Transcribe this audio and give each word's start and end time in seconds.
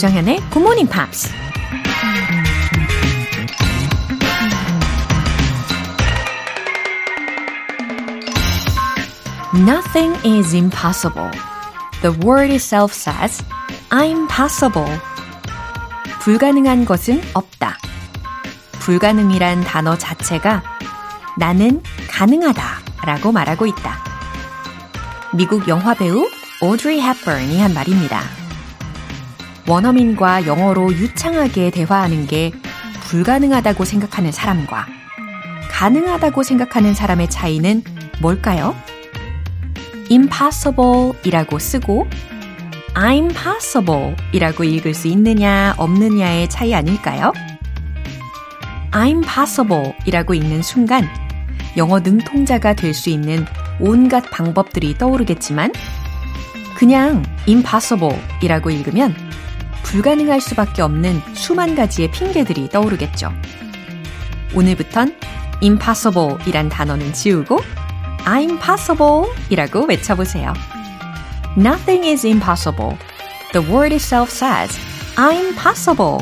조정현의 0.00 0.38
Good 0.50 0.60
Morning 0.60 0.90
Pops. 0.90 1.30
Nothing 9.52 10.16
is 10.24 10.54
impossible. 10.54 11.30
The 12.00 12.16
word 12.24 12.50
itself 12.50 12.94
says, 12.94 13.44
I'm 13.90 14.26
possible. 14.26 14.90
불가능한 16.20 16.86
것은 16.86 17.20
없다. 17.34 17.76
불가능이란 18.78 19.64
단어 19.64 19.98
자체가 19.98 20.62
나는 21.36 21.82
가능하다 22.08 22.62
라고 23.04 23.32
말하고 23.32 23.66
있다. 23.66 24.02
미국 25.34 25.68
영화배우 25.68 26.26
오드리 26.62 27.02
헵번이 27.02 27.60
한 27.60 27.74
말입니다. 27.74 28.39
원어민과 29.70 30.46
영어로 30.48 30.92
유창하게 30.92 31.70
대화하는 31.70 32.26
게 32.26 32.50
불가능하다고 33.08 33.84
생각하는 33.84 34.32
사람과 34.32 34.86
가능하다고 35.70 36.42
생각하는 36.42 36.92
사람의 36.92 37.30
차이는 37.30 37.84
뭘까요? 38.20 38.74
impossible 40.10 41.12
이라고 41.22 41.60
쓰고 41.60 42.08
I'm 42.94 43.32
possible 43.32 44.16
이라고 44.32 44.64
읽을 44.64 44.92
수 44.92 45.06
있느냐 45.06 45.76
없느냐의 45.78 46.50
차이 46.50 46.74
아닐까요? 46.74 47.32
I'm 48.90 49.22
possible 49.22 49.94
이라고 50.04 50.34
읽는 50.34 50.62
순간 50.62 51.08
영어 51.76 52.00
능통자가 52.00 52.74
될 52.74 52.92
수 52.92 53.08
있는 53.08 53.46
온갖 53.78 54.28
방법들이 54.32 54.98
떠오르겠지만 54.98 55.72
그냥 56.74 57.22
impossible 57.46 58.20
이라고 58.42 58.70
읽으면 58.70 59.29
불가능할 59.82 60.40
수밖에 60.40 60.82
없는 60.82 61.20
수만 61.34 61.74
가지의 61.74 62.10
핑계들이 62.10 62.68
떠오르겠죠. 62.68 63.32
오늘부턴 64.54 65.16
impossible 65.62 66.36
이란 66.46 66.68
단어는 66.68 67.12
지우고 67.12 67.60
I'm 68.24 68.60
possible 68.60 69.26
이라고 69.50 69.84
외쳐보세요. 69.86 70.52
Nothing 71.56 72.06
is 72.06 72.26
impossible. 72.26 72.96
The 73.52 73.66
word 73.68 73.92
itself 73.94 74.30
says 74.30 74.78
I'm 75.16 75.54
possible. 75.54 76.18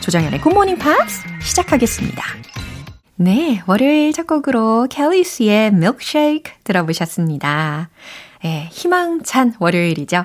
조정연의 0.00 0.40
Good 0.40 0.54
Morning 0.54 0.82
Pops 0.82 1.22
시작하겠습니다. 1.42 2.22
네, 3.16 3.62
월요일 3.66 4.12
첫 4.12 4.26
곡으로 4.26 4.86
캘리스의 4.90 5.68
Milkshake 5.68 6.54
들어보셨습니다. 6.64 7.90
네, 8.42 8.68
희망찬 8.72 9.54
월요일이죠. 9.58 10.24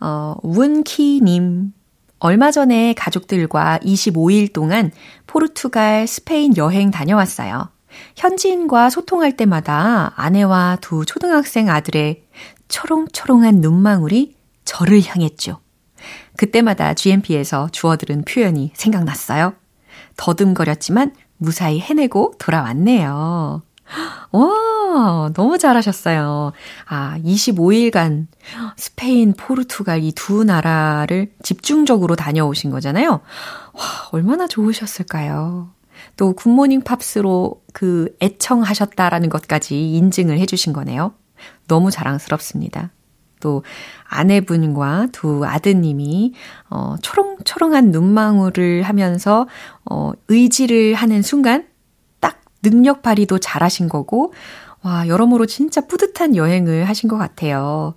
어, 0.00 0.34
문키님. 0.42 1.72
얼마 2.20 2.50
전에 2.50 2.92
가족들과 2.92 3.78
25일 3.82 4.52
동안 4.52 4.92
포르투갈, 5.26 6.06
스페인 6.06 6.56
여행 6.56 6.90
다녀왔어요. 6.90 7.70
현지인과 8.16 8.90
소통할 8.90 9.36
때마다 9.36 10.12
아내와 10.16 10.78
두 10.80 11.04
초등학생 11.04 11.68
아들의 11.68 12.22
초롱초롱한 12.68 13.56
눈망울이 13.56 14.36
저를 14.64 15.02
향했죠. 15.04 15.60
그때마다 16.36 16.94
GMP에서 16.94 17.68
주어들은 17.72 18.24
표현이 18.24 18.72
생각났어요. 18.74 19.54
더듬거렸지만 20.16 21.14
무사히 21.38 21.80
해내고 21.80 22.34
돌아왔네요. 22.38 23.62
와, 24.32 25.30
너무 25.34 25.58
잘하셨어요. 25.58 26.52
아, 26.86 27.18
25일간 27.24 28.26
스페인, 28.76 29.32
포르투갈 29.34 30.02
이 30.04 30.12
두 30.12 30.44
나라를 30.44 31.32
집중적으로 31.42 32.16
다녀오신 32.16 32.70
거잖아요. 32.70 33.10
와, 33.10 33.20
얼마나 34.12 34.46
좋으셨을까요? 34.46 35.70
또 36.16 36.32
굿모닝 36.34 36.82
팝스로 36.82 37.62
그 37.72 38.14
애청하셨다라는 38.22 39.28
것까지 39.28 39.92
인증을 39.92 40.38
해주신 40.38 40.72
거네요. 40.72 41.14
너무 41.68 41.90
자랑스럽습니다. 41.90 42.90
또 43.40 43.64
아내분과 44.06 45.08
두 45.12 45.46
아드님이 45.46 46.34
어 46.68 46.96
초롱초롱한 47.00 47.90
눈망울을 47.90 48.82
하면서 48.82 49.46
어 49.90 50.12
의지를 50.28 50.94
하는 50.94 51.22
순간 51.22 51.62
딱 51.62 51.69
능력 52.62 53.02
발휘도 53.02 53.38
잘하신 53.38 53.88
거고 53.88 54.32
와 54.82 55.06
여러모로 55.06 55.46
진짜 55.46 55.80
뿌듯한 55.82 56.36
여행을 56.36 56.84
하신 56.84 57.08
것 57.08 57.18
같아요. 57.18 57.94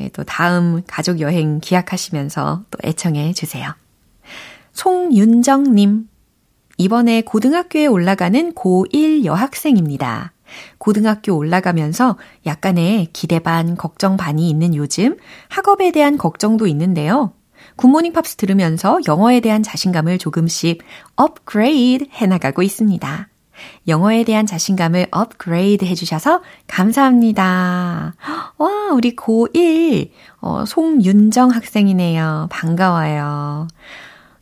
예, 0.00 0.08
또 0.10 0.24
다음 0.24 0.82
가족 0.86 1.20
여행 1.20 1.60
기약하시면서 1.60 2.64
또 2.70 2.78
애청해 2.84 3.32
주세요. 3.34 3.74
송윤정님 4.72 6.08
이번에 6.78 7.20
고등학교에 7.20 7.86
올라가는 7.86 8.54
고1 8.54 9.24
여학생입니다. 9.24 10.32
고등학교 10.78 11.36
올라가면서 11.36 12.16
약간의 12.46 13.08
기대 13.12 13.38
반, 13.38 13.76
걱정 13.76 14.16
반이 14.16 14.48
있는 14.48 14.74
요즘 14.74 15.16
학업에 15.48 15.92
대한 15.92 16.16
걱정도 16.16 16.66
있는데요. 16.66 17.32
굿모닝 17.76 18.12
팝스 18.12 18.36
들으면서 18.36 18.98
영어에 19.06 19.40
대한 19.40 19.62
자신감을 19.62 20.18
조금씩 20.18 20.82
업그레이드 21.16 22.06
해나가고 22.10 22.62
있습니다. 22.62 23.28
영어에 23.88 24.24
대한 24.24 24.46
자신감을 24.46 25.08
업그레이드 25.10 25.84
해주셔서 25.84 26.42
감사합니다. 26.66 28.14
와, 28.58 28.68
우리 28.92 29.16
고1, 29.16 30.10
어, 30.40 30.64
송윤정 30.66 31.50
학생이네요. 31.50 32.48
반가워요. 32.50 33.68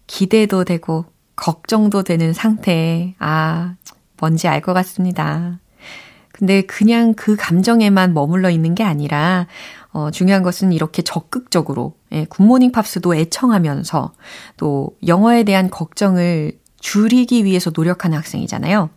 기대도 0.07 0.65
되고, 0.65 1.05
걱정도 1.37 2.03
되는 2.03 2.33
상태. 2.33 3.15
아, 3.19 3.75
뭔지 4.21 4.49
알 4.49 4.61
것 4.61 4.73
같습니다. 4.75 5.61
근데 6.33 6.63
그냥 6.63 7.15
그 7.15 7.37
감정에만 7.37 8.15
머물러 8.15 8.51
있는 8.51 8.75
게 8.75 8.85
아니라, 8.85 9.47
어, 9.93 10.11
중요한 10.11 10.43
것은 10.43 10.73
이렇게 10.73 11.03
적극적으로, 11.03 11.95
예, 12.13 12.25
굿모닝 12.27 12.73
팝스도 12.73 13.15
애청하면서 13.15 14.13
또 14.57 14.97
영어에 15.07 15.43
대한 15.45 15.71
걱정을 15.71 16.53
줄이기 16.81 17.45
위해서 17.45 17.73
노력하는 17.75 18.17
학생이잖아요. 18.19 18.91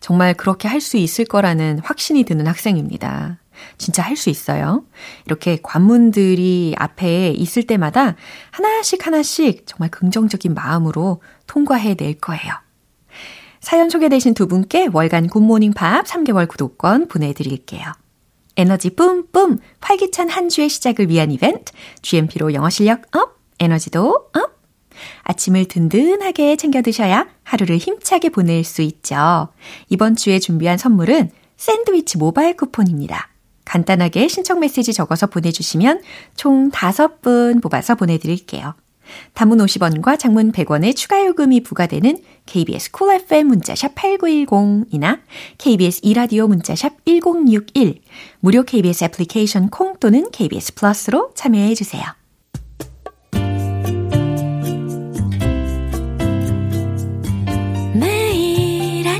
정말 0.00 0.34
그렇게 0.34 0.68
할 0.68 0.80
수 0.80 0.96
있을 0.96 1.24
거라는 1.24 1.80
확신이 1.82 2.24
드는 2.24 2.46
학생입니다. 2.46 3.38
진짜 3.78 4.02
할 4.02 4.16
수 4.16 4.30
있어요. 4.30 4.84
이렇게 5.26 5.58
관문들이 5.62 6.74
앞에 6.76 7.30
있을 7.30 7.62
때마다 7.66 8.16
하나씩 8.50 9.06
하나씩 9.06 9.66
정말 9.66 9.90
긍정적인 9.90 10.54
마음으로 10.54 11.22
통과해 11.46 11.94
낼 11.94 12.14
거예요. 12.14 12.52
사연 13.60 13.88
소개되신 13.88 14.34
두 14.34 14.46
분께 14.46 14.88
월간 14.92 15.28
굿모닝 15.28 15.72
팝 15.72 16.04
3개월 16.04 16.46
구독권 16.48 17.08
보내드릴게요. 17.08 17.92
에너지 18.56 18.90
뿜뿜! 18.90 19.58
활기찬 19.80 20.28
한 20.28 20.48
주의 20.48 20.68
시작을 20.68 21.08
위한 21.08 21.30
이벤트, 21.32 21.72
GMP로 22.02 22.52
영어 22.54 22.68
실력 22.70 23.02
up, 23.16 23.38
에너지도 23.58 24.28
up! 24.34 24.53
아침을 25.22 25.66
든든하게 25.66 26.56
챙겨 26.56 26.82
드셔야 26.82 27.26
하루를 27.42 27.78
힘차게 27.78 28.30
보낼 28.30 28.64
수 28.64 28.82
있죠. 28.82 29.48
이번 29.88 30.16
주에 30.16 30.38
준비한 30.38 30.78
선물은 30.78 31.30
샌드위치 31.56 32.18
모바일 32.18 32.56
쿠폰입니다. 32.56 33.28
간단하게 33.64 34.28
신청 34.28 34.60
메시지 34.60 34.92
적어서 34.92 35.26
보내주시면 35.26 36.02
총 36.36 36.70
5분 36.70 37.62
뽑아서 37.62 37.94
보내드릴게요. 37.94 38.74
단문 39.34 39.58
50원과 39.58 40.18
장문 40.18 40.52
100원의 40.52 40.96
추가 40.96 41.24
요금이 41.24 41.62
부과되는 41.62 42.18
KBS 42.46 42.90
Cool 42.90 43.22
FM 43.22 43.46
문자샵 43.48 43.94
8910이나 43.94 45.20
KBS 45.58 46.00
이라디오 46.02 46.48
문자샵 46.48 47.04
1061, 47.04 48.00
무료 48.40 48.62
KBS 48.62 49.04
애플리케이션 49.04 49.68
콩 49.70 49.96
또는 49.98 50.30
KBS 50.30 50.74
플러스로 50.74 51.32
참여해 51.34 51.74
주세요. 51.74 52.02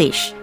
English. 0.00 0.34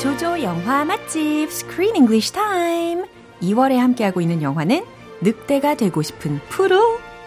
조조 0.00 0.42
영화 0.42 0.84
맛집 0.84 1.48
Screen 1.50 1.96
English 1.96 2.32
Time. 2.32 3.04
2월에 3.42 3.76
함께하고 3.76 4.20
있는 4.20 4.42
영화는 4.42 4.84
늑대가 5.20 5.74
되고 5.74 6.02
싶은 6.02 6.40
푸르 6.48 6.78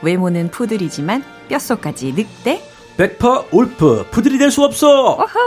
외모는 0.01 0.51
푸들이지만 0.51 1.23
뼛속까지 1.49 2.13
늑대 2.13 2.61
100% 2.97 3.45
Wolf 3.51 4.07
푸들이 4.11 4.37
될 4.37 4.51
수 4.51 4.63
없어 4.63 5.11
어허. 5.13 5.39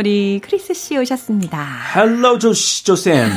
우리 0.00 0.40
크리스 0.42 0.72
씨 0.72 0.96
오셨습니다. 0.96 1.62
Hello 1.94 2.38
조시 2.38 2.84
조쌤. 2.84 3.28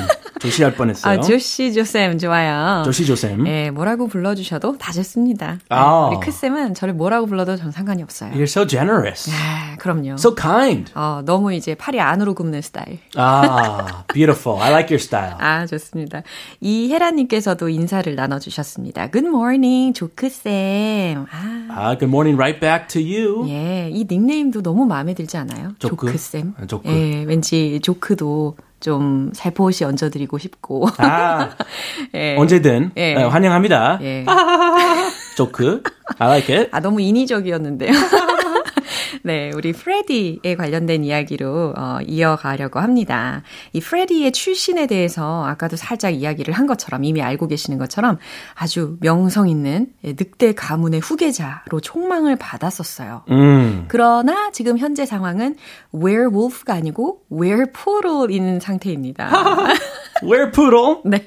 조시 0.44 0.62
할 0.62 0.76
뻔했어요. 0.76 1.20
아, 1.20 1.22
조시 1.22 1.72
조쌤 1.72 2.18
좋아요. 2.20 2.84
조시 2.84 3.06
조쌤. 3.06 3.48
예, 3.48 3.72
뭐라고 3.72 4.08
불러주셔도 4.08 4.78
다 4.78 4.92
좋습니다. 4.92 5.60
아. 5.70 6.10
네, 6.12 6.18
우리 6.18 6.26
크쌤은 6.26 6.74
저를 6.74 6.94
뭐라고 6.94 7.28
불러도 7.28 7.56
전 7.56 7.72
상관이 7.72 8.04
없어요. 8.04 8.34
You're 8.34 8.44
so 8.44 8.68
generous. 8.68 9.32
아, 9.32 9.78
그럼요. 9.78 10.16
So 10.16 10.36
kind. 10.36 10.92
어, 10.96 11.22
너무 11.24 11.54
이제 11.54 11.76
팔이 11.76 12.02
안으로 12.02 12.34
굽는 12.34 12.62
스타일. 12.62 13.00
아, 13.16 14.04
beautiful. 14.14 14.62
I 14.62 14.70
like 14.72 14.94
your 14.94 15.02
style. 15.02 15.36
아, 15.40 15.66
좋습니다. 15.66 16.24
이혜라님께서도 16.60 17.70
인사를 17.70 18.14
나눠주셨습니다. 18.14 19.12
Good 19.12 19.28
morning, 19.30 19.94
조크쌤. 19.94 21.26
아, 21.32 21.68
아, 21.70 21.98
good 21.98 22.06
morning 22.12 22.36
right 22.36 22.60
back 22.60 22.88
to 22.90 23.02
you. 23.02 23.48
예, 23.50 23.90
이 23.90 24.06
닉네임도 24.10 24.62
너무 24.62 24.86
마음에 24.86 25.14
들지 25.14 25.38
않아요? 25.38 25.72
조크? 25.80 26.08
조크쌤. 26.08 26.56
아, 26.60 26.66
조크. 26.66 26.90
예, 26.90 27.24
왠지 27.24 27.80
조크도 27.82 28.58
좀 28.84 29.32
살포시 29.34 29.86
얹어드리고 29.86 30.38
싶고. 30.38 30.88
아, 30.98 31.52
예. 32.14 32.36
언제든 32.38 32.92
예. 32.98 33.16
어, 33.16 33.30
환영합니다. 33.30 34.00
예. 34.02 34.26
조크. 35.38 35.82
I 36.20 36.28
like 36.30 36.54
it. 36.56 36.70
아, 36.74 36.82
너무 36.82 37.00
인위적이었는데요. 37.00 37.92
네, 39.26 39.52
우리 39.56 39.72
프레디에 39.72 40.56
관련된 40.58 41.06
이야기로 41.06 41.74
어, 41.78 42.00
이어가려고 42.06 42.82
합니다. 42.82 43.42
이 43.72 43.80
프레디의 43.80 44.34
출신에 44.34 44.86
대해서 44.86 45.46
아까도 45.46 45.78
살짝 45.78 46.14
이야기를 46.14 46.54
한 46.54 46.68
것처럼 46.68 47.06
이미 47.06 47.22
알고 47.22 47.48
계시는 47.48 47.80
것처럼 47.80 48.18
아주 48.54 48.98
명성 49.00 49.48
있는 49.48 49.88
늑대 50.04 50.56
가문의 50.56 51.00
후계자로 51.00 51.80
총망을 51.82 52.36
받았었어요. 52.36 53.24
음. 53.32 53.86
그러나 53.88 54.52
지금 54.52 54.78
현재 54.78 55.06
상황은 55.06 55.56
werewolf가 55.94 56.74
아니고 56.74 57.22
werewolf인 57.32 58.60
상태입니다. 58.60 59.32
Where 60.22 60.52
poodle? 60.52 61.02
네. 61.10 61.26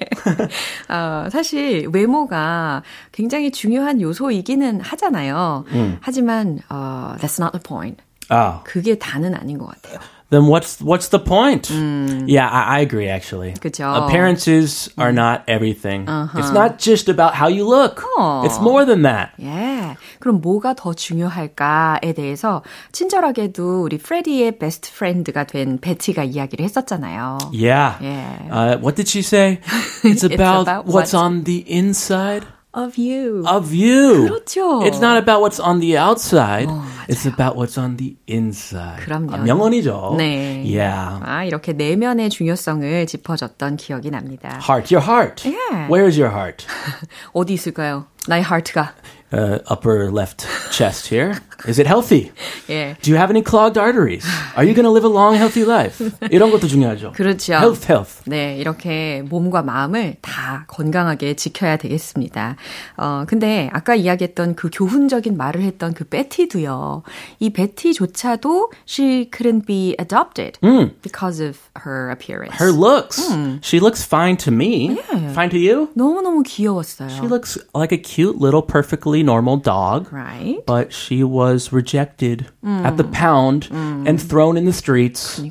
어, 0.88 1.28
사실 1.30 1.88
외모가 1.92 2.82
굉장히 3.12 3.50
중요한 3.50 4.00
요소이기는 4.00 4.80
하잖아요. 4.80 5.64
하지만 6.00 6.60
어, 6.68 7.16
that's 7.18 7.40
not 7.42 7.52
the 7.52 7.62
point. 7.62 8.02
아, 8.28 8.60
그게 8.64 8.98
다는 8.98 9.34
아닌 9.34 9.58
것 9.58 9.66
같아요. 9.66 10.00
then 10.29 10.47
what's 10.47 10.79
what's 10.81 11.09
the 11.09 11.19
point? 11.19 11.69
Yeah, 11.69 12.47
I, 12.47 12.77
I 12.77 12.79
agree 12.79 13.09
actually. 13.09 13.51
그죠. 13.59 13.83
Appearances 14.05 14.89
are 14.97 15.11
not 15.11 15.43
everything. 15.47 16.05
It's 16.35 16.51
not 16.51 16.77
just 16.79 17.09
about 17.09 17.35
how 17.35 17.47
you 17.49 17.67
look. 17.67 18.01
어. 18.17 18.43
It's 18.45 18.59
more 18.61 18.85
than 18.85 19.01
that. 19.03 19.31
예. 19.41 19.97
그럼 20.19 20.39
뭐가 20.41 20.73
더 20.75 20.93
중요할까에 20.93 22.13
대해서 22.13 22.63
친절하게도 22.91 23.83
우리 23.83 23.97
프레디의 23.97 24.57
베스트 24.57 24.91
프렌드가 24.93 25.43
된 25.43 25.79
베티가 25.79 26.23
이야기를 26.23 26.63
했었잖아요. 26.63 27.37
Yeah. 27.51 27.97
Yeah. 27.99 28.37
Uh, 28.51 28.77
what 28.79 28.95
did 28.95 29.09
she 29.09 29.21
say? 29.21 29.59
It's 30.03 30.23
about, 30.23 30.61
about 30.67 30.85
what's 30.87 31.11
what's- 31.11 31.13
on 31.13 31.43
the 31.43 31.65
inside 31.67 32.45
Of 32.75 32.97
you. 32.97 33.43
of 33.45 33.73
you. 33.75 34.29
그렇죠. 34.29 34.81
It's 34.85 35.01
not 35.01 35.17
about 35.17 35.41
what's 35.41 35.59
on 35.59 35.81
the 35.81 35.97
outside. 35.97 36.69
it's 37.09 37.25
about 37.25 37.57
what's 37.57 37.77
on 37.77 37.97
the 37.97 38.15
inside. 38.27 39.03
그럼요. 39.03 39.33
아, 39.33 39.37
명언이죠. 39.39 40.15
네. 40.17 40.63
Yeah. 40.63 41.19
아, 41.21 41.43
이렇게 41.43 41.73
내면의 41.73 42.29
중요성을 42.29 43.05
짚어줬던 43.07 43.75
기억이 43.75 44.09
납니다. 44.09 44.57
Heart, 44.61 44.93
your 44.95 45.05
heart. 45.05 45.43
Yeah. 45.45 45.91
Where 45.91 46.07
is 46.07 46.17
your 46.17 46.31
heart? 46.33 46.65
어디 47.33 47.53
있을까요? 47.53 48.05
나의 48.27 48.43
하트가. 48.43 48.93
Uh, 49.33 49.59
upper 49.69 50.09
left 50.11 50.45
chest 50.71 51.07
here. 51.07 51.41
Is 51.67 51.79
it 51.79 51.87
healthy? 51.87 52.31
예. 52.69 52.95
Do 53.01 53.11
you 53.11 53.17
have 53.17 53.29
any 53.29 53.41
clogged 53.43 53.77
arteries? 53.77 54.25
Are 54.55 54.65
you 54.65 54.73
going 54.73 54.85
to 54.85 54.91
live 54.91 55.05
a 55.05 55.09
long, 55.11 55.35
healthy 55.35 55.63
life? 55.63 55.99
이런 56.31 56.51
것도 56.51 56.67
중요하죠. 56.67 57.11
그렇죠. 57.13 57.53
Health, 57.53 57.85
health. 57.87 58.23
네, 58.25 58.57
이렇게 58.57 59.21
몸과 59.29 59.61
마음을 59.61 60.15
다 60.21 60.65
건강하게 60.67 61.35
지켜야 61.35 61.77
되겠습니다. 61.77 62.55
어, 62.97 63.25
근데 63.27 63.69
아까 63.73 63.95
이야기했던 63.95 64.55
그 64.55 64.69
교훈적인 64.73 65.37
말을 65.37 65.61
했던 65.61 65.93
그 65.93 66.03
베티도요. 66.05 67.03
이 67.39 67.49
베티조차도 67.51 68.71
she 68.87 69.29
couldn't 69.31 69.65
be 69.65 69.95
adopted 69.99 70.57
because 71.01 71.39
of 71.39 71.57
her 71.85 72.09
appearance. 72.09 72.55
Her 72.57 72.71
looks. 72.71 73.21
She 73.61 73.79
looks 73.79 74.03
fine 74.03 74.37
to 74.37 74.51
me. 74.51 74.97
Fine 75.33 75.49
to 75.51 75.57
you? 75.59 75.89
너무너무 75.95 76.43
귀여웠어요. 76.43 77.09
She 77.09 77.27
looks 77.27 77.57
like 77.75 77.91
a 77.91 77.97
cute 78.01 78.39
little 78.39 78.61
perfectly 78.61 79.21
normal 79.23 79.57
dog. 79.57 80.11
right? 80.11 80.63
But 80.65 80.91
she 80.93 81.23
was 81.23 81.44
rejected 81.71 82.47
at 82.65 82.97
the 82.97 83.03
pound 83.03 83.69
and 83.71 84.21
thrown 84.21 84.57
in 84.57 84.65
the 84.65 84.73
streets. 84.73 85.41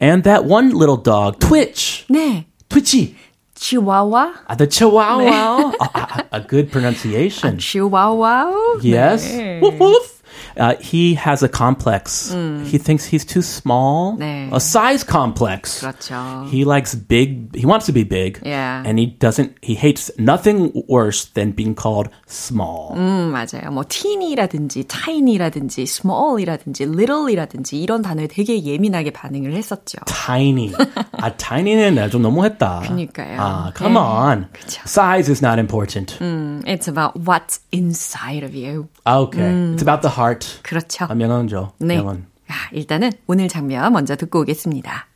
And 0.00 0.24
that 0.24 0.44
one 0.44 0.70
little 0.70 0.96
dog, 0.96 1.38
Twitch, 1.38 2.04
네. 2.10 2.46
Twitchy, 2.68 3.14
치와와? 3.54 4.34
uh, 4.48 4.54
the 4.56 4.66
Chihuahua, 4.66 5.72
a, 5.80 5.84
a- 5.94 6.26
a 6.32 6.40
good 6.40 6.72
pronunciation. 6.72 7.58
치와와? 7.58 8.82
Yes. 8.82 9.24
네. 9.30 9.60
Woof, 9.60 9.78
woof. 9.78 10.15
Uh, 10.56 10.74
he 10.80 11.14
has 11.14 11.42
a 11.42 11.48
complex. 11.48 12.32
He 12.64 12.78
thinks 12.78 13.04
he's 13.04 13.24
too 13.24 13.42
small. 13.42 14.16
네. 14.18 14.50
A 14.52 14.60
size 14.60 15.04
complex. 15.04 15.80
그렇죠. 15.80 16.48
He 16.50 16.64
likes 16.64 16.94
big. 16.94 17.54
He 17.56 17.66
wants 17.66 17.86
to 17.86 17.92
be 17.92 18.04
big. 18.04 18.40
Yeah. 18.44 18.82
And 18.84 18.98
he 18.98 19.06
doesn't. 19.06 19.56
He 19.62 19.74
hates 19.74 20.10
nothing 20.18 20.72
worse 20.88 21.26
than 21.34 21.52
being 21.52 21.74
called 21.74 22.08
small. 22.26 22.94
음, 22.96 23.32
맞아요. 23.32 23.70
뭐 23.72 23.84
teen이라든지 23.88 24.84
tiny라든지 24.84 25.82
small이라든지 25.82 26.84
little이라든지 26.84 27.80
이런 27.80 28.02
단어에 28.02 28.26
되게 28.26 28.62
예민하게 28.62 29.10
반응을 29.10 29.54
했었죠. 29.54 29.98
Tiny. 30.06 30.72
아, 31.12 31.32
tiny는 31.36 32.10
좀 32.10 32.22
너무했다. 32.22 32.80
그러니까요. 32.84 33.40
아, 33.40 33.72
come 33.76 33.94
네. 33.94 34.00
on. 34.00 34.46
그쵸. 34.52 34.82
Size 34.86 35.30
is 35.30 35.42
not 35.42 35.58
important. 35.58 36.18
음, 36.20 36.62
it's 36.66 36.88
about 36.88 37.16
what's 37.16 37.60
inside 37.72 38.44
of 38.44 38.54
you. 38.54 38.88
Okay. 39.06 39.72
It's 39.72 39.82
about 39.82 40.02
the 40.02 40.10
heart. 40.10 40.45
그렇죠. 40.62 41.06
아, 41.08 41.14
명언죠. 41.14 41.72
네. 41.78 41.96
명언. 41.96 42.26
아, 42.48 42.54
일단은 42.72 43.12
오늘 43.26 43.48
장면 43.48 43.92
먼저 43.92 44.16
듣고 44.16 44.40
오겠습니다. 44.40 45.06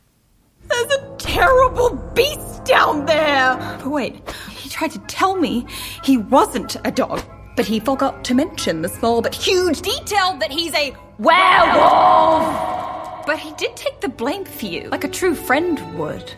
There's 0.69 0.91
a 0.91 1.17
terrible 1.17 1.97
beast 2.13 2.63
down 2.65 3.05
there. 3.05 3.55
But 3.79 3.91
wait, 3.91 4.21
he 4.49 4.69
tried 4.69 4.91
to 4.91 4.99
tell 5.07 5.35
me 5.35 5.65
he 6.03 6.17
wasn't 6.17 6.77
a 6.83 6.91
dog, 6.91 7.21
but 7.55 7.65
he 7.65 7.79
forgot 7.79 8.23
to 8.25 8.33
mention 8.35 8.81
the 8.81 8.89
small 8.89 9.21
but 9.21 9.33
huge 9.33 9.81
detail 9.81 10.37
that 10.39 10.51
he's 10.51 10.73
a 10.73 10.93
werewolf. 11.19 12.45
But 13.25 13.39
he 13.39 13.51
did 13.57 13.75
take 13.75 13.99
the 14.01 14.09
blame 14.09 14.45
for 14.45 14.65
you, 14.65 14.89
like 14.89 15.03
a 15.03 15.09
true 15.09 15.35
friend 15.35 15.79
would. 15.97 16.33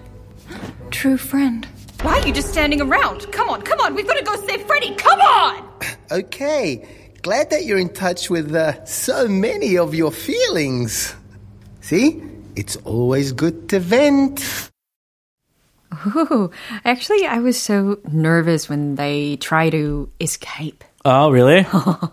True 0.91 1.17
friend. 1.17 1.67
Why 2.01 2.19
are 2.19 2.27
you 2.27 2.33
just 2.33 2.49
standing 2.49 2.81
around? 2.81 3.31
Come 3.31 3.49
on, 3.49 3.61
come 3.61 3.79
on, 3.79 3.93
we've 3.93 4.07
got 4.07 4.17
to 4.17 4.23
go 4.23 4.35
save 4.47 4.63
Freddy. 4.65 4.95
Come 4.95 5.19
on! 5.19 5.63
Okay, 6.11 7.02
glad 7.23 7.49
that 7.51 7.65
you're 7.65 7.79
in 7.79 7.89
touch 7.89 8.29
with 8.29 8.53
uh, 8.55 8.83
so 8.85 9.27
many 9.27 9.77
of 9.77 9.93
your 9.93 10.11
feelings. 10.11 11.15
See, 11.81 12.21
it's 12.55 12.75
always 12.85 13.31
good 13.31 13.67
to 13.69 13.79
vent. 13.79 14.41
Ooh, 16.15 16.51
actually, 16.85 17.25
I 17.25 17.39
was 17.39 17.59
so 17.59 17.97
nervous 18.11 18.69
when 18.69 18.95
they 18.95 19.37
try 19.37 19.69
to 19.71 20.07
escape. 20.21 20.83
Oh, 21.05 21.31
really? 21.31 21.63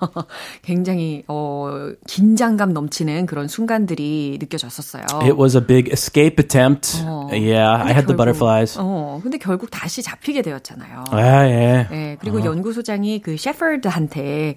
굉장히 0.62 1.24
어, 1.28 1.92
긴장감 2.06 2.72
넘치는 2.72 3.26
그런 3.26 3.48
순간들이 3.48 4.38
느껴졌었어요. 4.40 5.04
It 5.24 5.36
was 5.36 5.56
a 5.56 5.60
big 5.60 5.90
escape 5.92 6.38
attempt. 6.38 6.96
yeah, 7.32 7.68
I 7.74 7.92
had 7.92 8.06
the 8.06 8.14
결국- 8.14 8.16
butterflies. 8.16 8.76
어, 8.78 9.20
근데 9.22 9.38
결국 9.38 9.70
다시 9.70 10.02
잡히게 10.02 10.42
되었잖아요. 10.42 11.04
아, 11.10 11.46
예. 11.48 11.88
예, 11.90 12.16
그리고 12.20 12.44
연구소장이 12.44 13.20
그 13.22 13.36
셰퍼드한테 13.36 14.56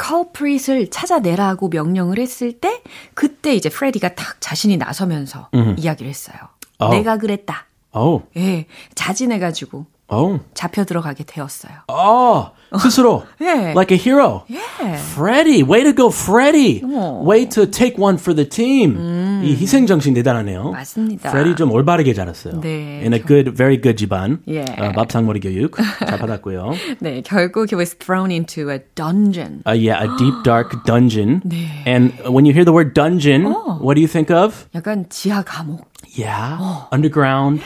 culprit을 0.00 0.90
찾아내라고 0.90 1.68
명령을 1.68 2.18
했을 2.18 2.52
때 2.52 2.82
그때 3.14 3.54
이제 3.54 3.68
프레디가 3.68 4.14
딱 4.14 4.40
자신이 4.40 4.76
나서면서 4.76 5.48
이야기를 5.76 6.08
했어요. 6.08 6.36
어. 6.78 6.90
내가 6.90 7.18
그랬다. 7.18 7.66
Oh, 7.92 8.24
예, 8.36 8.66
자진해가지고 8.94 9.86
oh, 10.09 10.39
잡혀 10.53 10.83
들어가게 10.85 11.23
되었어요. 11.23 11.71
oh, 11.87 12.51
스스로. 12.79 13.23
예. 13.41 13.73
Like 13.75 13.91
a 13.91 13.97
hero. 13.97 14.43
예. 14.51 14.59
Freddie, 15.13 15.63
way 15.63 15.83
to 15.83 15.93
go, 15.93 16.09
Freddie. 16.09 16.81
어. 16.83 17.23
Way 17.23 17.47
to 17.49 17.65
take 17.69 17.97
one 17.97 18.17
for 18.17 18.33
the 18.35 18.47
team. 18.47 19.41
이 19.43 19.55
희생정신 19.55 20.13
대단하네요. 20.15 20.71
맞습니다. 20.71 21.29
Freddie 21.29 21.55
좀 21.55 21.71
올바르게 21.71 22.13
자랐어요. 22.13 22.61
네. 22.61 23.01
In 23.03 23.13
a 23.13 23.19
good, 23.19 23.51
very 23.55 23.79
good 23.79 23.97
집안. 23.97 24.39
예. 24.47 24.65
어, 24.77 24.91
밥상머리 24.93 25.39
교육 25.39 25.77
잘 25.99 26.17
받았고요. 26.17 26.71
네, 26.99 27.21
결국 27.21 27.69
he 27.71 27.75
was 27.77 27.93
thrown 27.95 28.31
into 28.31 28.71
a 28.71 28.79
dungeon. 28.95 29.61
Uh, 29.67 29.73
yeah, 29.73 30.01
a 30.03 30.07
deep, 30.17 30.33
dark 30.43 30.83
dungeon. 30.85 31.41
And 31.85 32.13
when 32.25 32.45
you 32.45 32.53
hear 32.53 32.65
the 32.65 32.73
word 32.73 32.93
dungeon, 32.93 33.45
what 33.81 33.93
do 33.95 34.01
you 34.01 34.07
think 34.07 34.31
of? 34.31 34.65
약간 34.73 35.05
지하 35.09 35.43
감옥. 35.43 35.85
Yeah, 36.17 36.87
underground. 36.91 37.61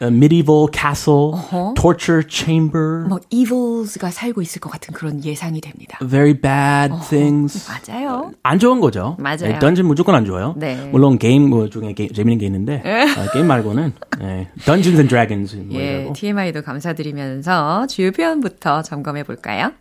A 0.00 0.08
medieval 0.08 0.68
castle, 0.72 1.32
torture 1.74 2.22
chamber, 2.28 3.06
뭐 3.08 3.18
evils가 3.30 4.10
살고 4.10 4.42
있을 4.42 4.60
것 4.60 4.70
같은 4.70 4.92
그런 4.92 5.24
예상이 5.24 5.60
됩니다. 5.60 5.98
very 6.06 6.34
bad 6.34 6.92
things. 7.08 7.66
맞아요. 7.68 8.32
안 8.42 8.58
좋은 8.58 8.80
거죠. 8.80 9.16
맞아요. 9.18 9.52
네, 9.52 9.58
던전 9.58 9.86
무조건 9.86 10.14
안 10.14 10.24
좋아요. 10.24 10.54
네. 10.56 10.76
물론 10.92 11.18
게임 11.18 11.48
뭐 11.48 11.68
중에 11.68 11.92
게, 11.94 12.08
재밌는 12.08 12.38
게 12.38 12.46
있는데 12.46 12.82
어, 12.84 13.32
게임 13.32 13.46
말고는 13.46 13.92
네, 14.20 14.50
Dungeons 14.64 14.98
and 14.98 15.08
Dragons 15.08 15.56
뭐 15.56 15.80
예, 15.80 16.00
이라고. 16.00 16.12
TMI도 16.12 16.62
감사드리면서 16.62 17.86
주요 17.86 18.10
표현부터 18.12 18.82
점검해 18.82 19.22
볼까요? 19.24 19.72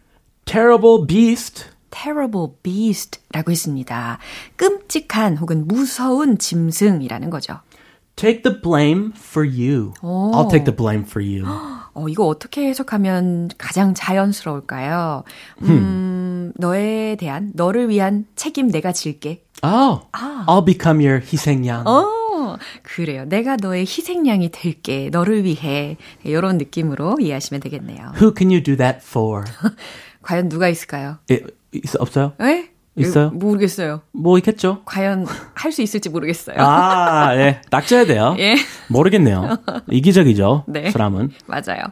Terrible 0.45 1.05
beast. 1.07 1.65
terrible 1.91 2.49
beast라고 2.61 3.51
했습니다. 3.51 4.19
끔찍한 4.57 5.37
혹은 5.37 5.65
무서운 5.65 6.37
짐승이라는 6.37 7.29
거죠. 7.29 7.59
Take 8.15 8.43
the 8.43 8.59
blame 8.61 9.11
for 9.13 9.45
you. 9.45 9.93
I'll 10.01 10.49
take 10.49 10.63
the 10.65 10.75
blame 10.75 11.03
for 11.03 11.21
you. 11.21 11.45
어, 11.93 12.09
이거 12.09 12.25
어떻게 12.27 12.67
해석하면 12.67 13.49
가장 13.57 13.93
자연스러울까요? 13.93 15.23
음, 15.63 16.51
너에 16.57 17.15
대한, 17.17 17.51
너를 17.53 17.89
위한 17.89 18.25
책임 18.35 18.69
내가 18.69 18.91
질게. 18.91 19.43
Oh, 19.63 20.05
I'll 20.11 20.65
become 20.65 20.99
your 21.05 21.21
희생양. 21.21 21.87
어, 21.87 22.57
그래요. 22.83 23.25
내가 23.25 23.55
너의 23.55 23.81
희생양이 23.81 24.49
될게. 24.51 25.09
너를 25.09 25.45
위해. 25.45 25.97
이런 26.23 26.57
느낌으로 26.57 27.17
이해하시면 27.19 27.61
되겠네요. 27.61 28.11
Who 28.15 28.33
can 28.37 28.49
you 28.49 28.61
do 28.61 28.75
that 28.75 28.99
for? 29.01 29.45
과연 30.21 30.49
누가 30.49 30.67
있을까요? 30.67 31.19
예, 31.31 31.41
있, 31.71 31.95
없어요? 31.97 32.33
에? 32.41 32.74
있어요? 32.97 33.29
모르겠어요. 33.31 34.01
뭐 34.13 34.37
있겠죠? 34.37 34.81
과연 34.85 35.25
할 35.53 35.71
수 35.71 35.81
있을지 35.81 36.09
모르겠어요. 36.09 36.55
아, 36.59 37.35
예. 37.35 37.61
낙져야 37.69 38.05
돼요. 38.05 38.35
예. 38.39 38.55
모르겠네요. 38.87 39.57
이기적이죠. 39.91 40.63
네. 40.67 40.89
사람은. 40.91 41.31
맞아요. 41.47 41.83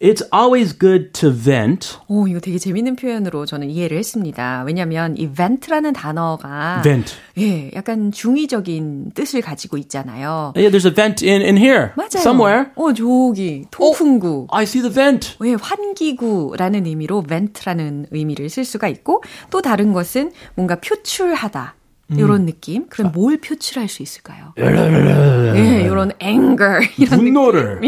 It's 0.00 0.22
always 0.34 0.76
good 0.76 1.12
to 1.12 1.30
vent. 1.30 1.96
오, 2.08 2.26
이거 2.26 2.40
되게 2.40 2.58
재밌는 2.58 2.96
표현으로 2.96 3.46
저는 3.46 3.70
이해를 3.70 3.96
했습니다. 3.96 4.64
왜냐면 4.66 5.16
이 5.16 5.30
vent라는 5.30 5.92
단어가 5.92 6.82
Vent. 6.82 7.14
예, 7.38 7.70
약간 7.74 8.10
중의적인 8.10 9.12
뜻을 9.14 9.40
가지고 9.40 9.78
있잖아요. 9.78 10.52
Yeah, 10.56 10.70
there's 10.70 10.84
a 10.84 10.92
vent 10.92 11.24
in, 11.24 11.40
in 11.42 11.56
here. 11.56 11.90
맞아요. 11.96 12.18
Somewhere. 12.18 12.66
어, 12.74 12.92
저기 12.92 13.64
통풍구. 13.70 14.48
I 14.50 14.64
see 14.64 14.82
the 14.82 14.92
vent. 14.92 15.36
예, 15.44 15.54
환기구라는 15.54 16.86
의미로 16.86 17.22
vent라는 17.22 18.06
의미를 18.10 18.50
쓸 18.50 18.64
수가 18.64 18.88
있고 18.88 19.22
또 19.50 19.62
다른 19.62 19.92
것은 19.92 20.32
뭔가 20.54 20.80
표출하다. 20.80 21.76
이런 22.13 22.47
느낌? 22.47 22.87
그럼 22.89 23.11
뭘 23.13 23.37
표출할 23.37 23.87
수 23.87 24.01
있을까요? 24.01 24.53
예, 24.57 24.63
이런 25.83 26.11
anger 26.21 26.79
이런 26.97 27.19
분노를. 27.19 27.81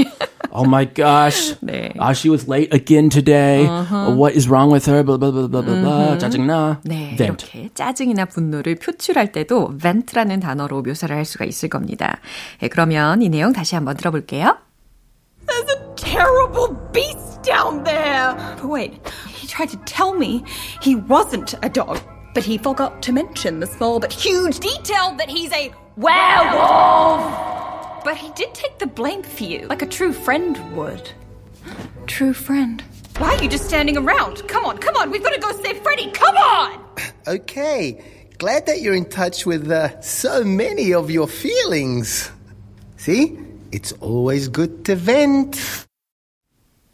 oh 0.52 0.64
my 0.68 0.86
gosh. 0.94 1.56
네. 1.62 1.92
Ah, 1.98 2.12
she 2.14 2.30
was 2.30 2.48
late 2.48 2.72
again 2.72 3.10
today. 3.10 3.66
What 3.66 4.36
is 4.36 4.48
wrong 4.48 4.70
with 4.72 4.86
her? 4.86 5.02
Blah, 5.04 5.18
blah, 5.18 5.32
blah, 5.32 5.48
blah, 5.48 5.62
blah, 5.64 5.82
blah. 5.82 6.18
짜증나. 6.20 6.82
네, 6.84 7.16
Vent. 7.18 7.46
이렇게 7.48 7.70
짜증이나 7.74 8.26
분노를 8.26 8.76
표출할 8.76 9.32
때도 9.32 9.76
vent라는 9.80 10.40
단어로 10.40 10.84
묘사를 10.84 11.16
할 11.16 11.26
수가 11.26 11.46
있을 11.46 11.70
겁니다. 11.70 12.20
예, 12.62 12.68
그러면 12.68 13.24
이 13.24 13.30
내용 13.30 13.54
다시 13.54 13.74
한번 13.74 13.98
들어볼게요. 13.98 14.56
There's 15.48 15.70
a 15.72 15.96
terrible 15.96 16.78
beast 16.94 17.42
down 17.42 17.84
there. 17.84 18.36
But 18.62 18.70
wait, 18.70 19.02
he 19.34 19.48
tried 19.48 19.70
to 19.72 19.80
tell 19.86 20.14
me 20.14 20.44
he 20.84 20.96
wasn't 20.96 21.56
a 21.64 21.70
dog, 21.70 21.98
but 22.36 22.44
he 22.44 22.58
forgot 22.58 23.02
to 23.04 23.12
mention 23.12 23.60
the 23.60 23.68
small 23.68 24.00
but 24.00 24.12
huge 24.12 24.60
detail 24.60 25.16
that 25.18 25.30
he's 25.30 25.52
a 25.52 25.72
werewolf. 25.98 27.22
But 28.04 28.18
he 28.18 28.30
did 28.32 28.54
take 28.54 28.80
the 28.80 28.88
blame 28.88 29.24
for 29.24 29.44
you, 29.44 29.68
like 29.68 29.82
a 29.82 29.86
true 29.86 30.14
friend 30.14 30.58
would. 30.76 31.12
True 32.08 32.34
friend. 32.34 32.84
Why 33.18 33.36
are 33.36 33.44
you 33.44 33.50
just 33.50 33.66
standing 33.66 33.98
around? 33.98 34.48
Come 34.48 34.66
on, 34.66 34.78
come 34.80 34.96
on, 34.96 35.12
we've 35.12 35.24
got 35.24 35.34
to 35.34 35.40
go 35.40 35.52
save 35.62 35.82
Freddy. 35.84 36.10
Come 36.12 36.36
on! 36.36 36.80
Okay, 37.28 38.02
glad 38.40 38.66
that 38.66 38.82
you're 38.82 38.96
in 38.96 39.06
touch 39.06 39.46
with 39.46 39.70
uh, 39.70 40.00
so 40.02 40.44
many 40.44 40.94
of 40.94 41.12
your 41.12 41.28
feelings. 41.28 42.32
See, 42.98 43.38
it's 43.72 43.94
always 44.02 44.48
good 44.48 44.86
to 44.86 44.96
vent. 44.96 45.86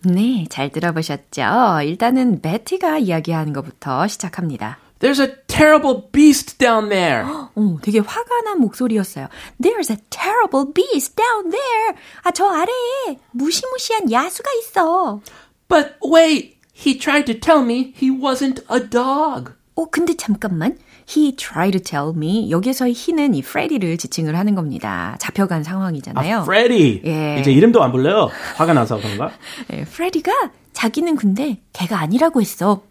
네, 0.04 0.46
잘 0.50 0.70
들어보셨죠? 0.70 1.82
일단은 1.84 2.42
베티가 2.42 3.00
이야기하는 3.00 3.54
것부터 3.54 4.08
시작합니다. 4.08 4.78
There's 5.03 5.19
a 5.19 5.35
terrible 5.49 6.05
beast 6.13 6.59
down 6.59 6.89
there. 6.89 7.25
어, 7.27 7.79
되게 7.83 7.99
화가 7.99 8.43
난 8.45 8.61
목소리였어요. 8.61 9.27
There's 9.61 9.91
a 9.91 9.97
terrible 10.11 10.73
beast 10.73 11.17
down 11.17 11.51
there. 11.51 11.95
아, 12.23 12.31
저 12.31 12.47
아래에 12.47 13.19
무시무시한 13.33 14.13
야수가 14.13 14.49
있어. 14.61 15.21
But 15.67 15.97
wait, 16.05 16.57
he 16.73 16.97
tried 16.97 17.27
to 17.27 17.35
tell 17.39 17.65
me 17.65 17.93
he 18.01 18.11
wasn't 18.17 18.63
a 18.73 18.79
dog. 18.79 19.51
어, 19.75 19.87
근데 19.91 20.15
잠깐만. 20.15 20.79
He 21.11 21.35
tried 21.35 21.77
to 21.77 21.83
tell 21.83 22.17
me. 22.17 22.49
여기서의 22.53 22.93
he는 22.97 23.35
이 23.35 23.43
프레디를 23.43 23.99
지칭을 23.99 24.39
하는 24.39 24.55
겁니다. 24.55 25.17
잡혀간 25.19 25.65
상황이잖아요. 25.65 26.39
아, 26.39 26.43
Freddy. 26.43 27.03
예. 27.05 27.41
이제 27.41 27.51
이름도 27.51 27.83
안 27.83 27.91
불러요. 27.91 28.31
화가 28.55 28.73
나서 28.73 28.99
그런가? 28.99 29.33
예, 29.73 29.83
프레디가 29.83 30.31
자기는 30.73 31.17
근데 31.17 31.59
걔가 31.73 31.99
아니라고 31.99 32.41
했어. 32.41 32.83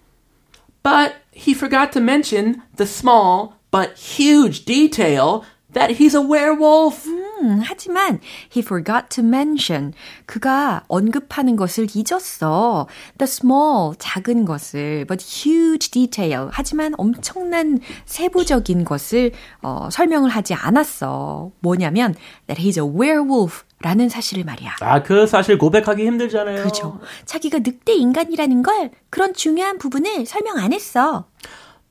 But 0.84 1.16
he 1.32 1.54
forgot 1.54 1.92
to 1.94 2.02
mention 2.02 2.62
the 2.76 2.86
small 2.86 3.54
but 3.72 3.98
huge 3.98 4.66
detail 4.66 5.44
that 5.74 5.92
he's 5.92 6.14
a 6.14 6.22
werewolf. 6.22 7.08
음, 7.08 7.62
하지만 7.64 8.20
he 8.54 8.62
forgot 8.62 9.10
to 9.10 9.24
mention 9.24 9.94
그가 10.26 10.84
언급하는 10.88 11.56
것을 11.56 11.88
잊었어. 11.96 12.88
The 13.18 13.28
small 13.28 13.96
작은 13.98 14.46
것을 14.46 15.06
but 15.08 15.24
huge 15.24 15.92
detail 15.92 16.50
하지만 16.52 16.94
엄청난 16.98 17.80
세부적인 18.06 18.84
것을 18.86 19.32
어, 19.62 19.90
설명을 19.92 20.30
하지 20.30 20.54
않았어. 20.54 21.52
뭐냐면 21.62 22.16
that 22.48 22.62
he's 22.62 22.78
a 22.78 22.84
werewolf 22.84 23.64
라는 23.82 24.10
사실을 24.10 24.44
말이야. 24.44 24.76
아, 24.82 25.04
그 25.04 25.28
사실 25.28 25.58
고백하기 25.58 26.06
힘들잖아요. 26.06 26.64
그죠. 26.64 27.00
자기가 27.26 27.60
늑대 27.60 27.94
인간이라는 27.94 28.64
걸 28.64 28.92
그런 29.10 29.34
중요한 29.34 29.78
부분을 29.78 30.26
설명 30.26 30.58
안 30.58 30.74
했어. 30.74 31.26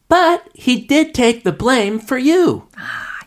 But 0.08 0.42
he 0.58 0.86
did 0.86 1.12
take 1.12 1.42
the 1.42 1.56
blame 1.56 2.00
for 2.02 2.20
you. 2.20 2.62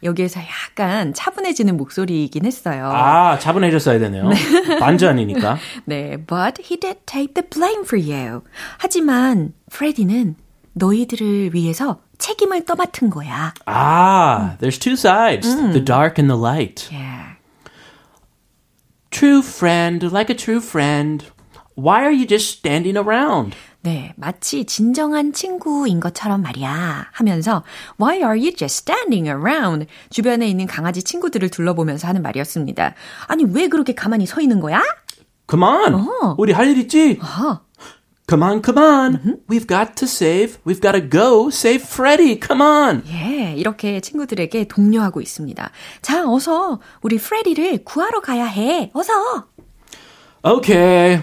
여기에서 0.04 0.42
약간 0.42 1.14
차분해지는 1.14 1.78
목소리이긴 1.78 2.46
했어요. 2.46 2.92
아, 2.94 3.40
차분해졌어야 3.40 4.00
되네요. 4.00 4.30
반전이니까. 4.80 5.58
네, 5.86 6.18
but 6.26 6.62
he 6.62 6.78
did 6.78 7.00
take 7.06 7.34
the 7.34 7.48
blame 7.48 7.84
for 7.84 7.98
you. 7.98 8.42
하지만 8.78 9.54
프레디는 9.72 10.36
너희들을 10.74 11.54
위해서 11.54 12.02
책임을 12.18 12.66
떠맡은 12.66 13.10
거야. 13.10 13.54
Ah, 13.68 14.58
there's 14.60 14.78
two 14.80 14.94
sides, 14.94 15.48
the 15.72 15.84
dark 15.84 16.20
and 16.20 16.30
the 16.30 16.38
light. 16.40 16.90
Yeah. 16.92 17.33
True 19.14 19.42
friend, 19.44 20.02
like 20.12 20.32
a 20.32 20.36
true 20.36 20.60
friend. 20.60 21.24
Why 21.76 22.02
are 22.02 22.12
you 22.12 22.26
just 22.26 22.58
standing 22.60 22.98
around? 22.98 23.56
네, 23.84 24.14
마치 24.18 24.66
진정한 24.66 25.34
친구인 25.34 26.00
것처럼 26.00 26.42
말이야. 26.42 27.10
하면서 27.12 27.64
Why 28.02 28.18
are 28.18 28.36
you 28.40 28.52
just 28.56 28.80
standing 28.90 29.28
around? 29.30 29.86
주변에 30.10 30.48
있는 30.48 30.66
강아지 30.66 31.04
친구들을 31.04 31.50
둘러보면서 31.50 32.08
하는 32.08 32.24
말이었습니다. 32.24 32.96
아니, 33.28 33.44
왜 33.44 33.68
그렇게 33.68 33.94
가만히 33.94 34.26
서 34.26 34.42
있는 34.42 34.60
거야? 34.60 34.82
Come 35.50 35.64
on. 35.64 36.08
우리 36.38 36.52
할 36.54 36.68
일 36.68 36.78
있지? 36.80 37.20
Come 38.26 38.42
on, 38.42 38.62
come 38.62 38.78
on. 38.78 39.40
We've 39.50 39.68
got 39.68 39.98
to 39.98 40.08
save. 40.08 40.58
We've 40.64 40.80
got 40.80 40.94
to 40.94 41.02
go 41.02 41.50
save 41.50 41.84
Freddy. 41.84 42.40
Come 42.40 42.62
on. 42.62 43.04
예, 43.08 43.54
이렇게 43.58 44.00
친구들에게 44.00 44.66
독려하고 44.66 45.20
있습니다. 45.20 45.70
자, 46.02 46.24
어서 46.26 46.80
우리 47.02 47.18
프레디를 47.18 47.84
구하러 47.84 48.22
가야 48.22 48.46
해. 48.46 48.92
어서! 48.94 49.12
Okay. 50.46 51.22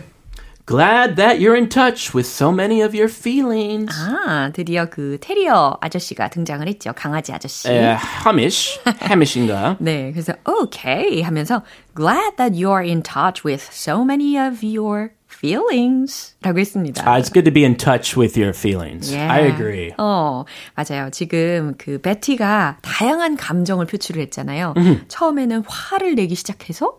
Glad 0.67 1.17
that 1.17 1.41
you're 1.41 1.57
in 1.57 1.69
touch 1.69 2.15
with 2.15 2.29
so 2.29 2.53
many 2.53 2.81
of 2.81 2.95
your 2.95 3.09
feelings. 3.11 3.93
아, 3.99 4.53
드디어 4.53 4.87
그 4.89 5.19
테리어 5.21 5.79
아저씨가 5.81 6.29
등장을 6.29 6.65
했죠. 6.69 6.93
강아지 6.95 7.33
아저씨. 7.33 7.69
에, 7.71 7.97
Hamish. 8.25 8.79
Hamish인가? 9.03 9.79
네, 9.81 10.13
그래서 10.13 10.35
okay 10.47 11.23
하면서 11.23 11.63
glad 11.97 12.37
that 12.37 12.55
you're 12.55 12.85
in 12.87 13.03
touch 13.03 13.43
with 13.45 13.67
so 13.73 14.05
many 14.05 14.39
of 14.39 14.63
your 14.63 15.11
feelings 15.41 16.35
라고 16.43 16.59
했습니다. 16.59 17.03
Uh, 17.03 17.19
it's 17.19 17.33
good 17.33 17.45
to 17.45 17.53
be 17.53 17.65
in 17.65 17.77
touch 17.77 18.17
with 18.17 18.39
your 18.39 18.53
feelings. 18.55 19.11
Yeah. 19.11 19.33
I 19.33 19.47
agree. 19.49 19.95
어, 19.97 20.45
맞아요. 20.77 21.11
지금 21.11 21.75
그 21.79 21.99
베티가 22.01 22.79
다양한 22.83 23.37
감정을 23.37 23.87
표출을 23.87 24.21
했잖아요. 24.23 24.75
처음에는 25.09 25.65
화를 25.67 26.15
내기 26.15 26.35
시작해서, 26.35 26.99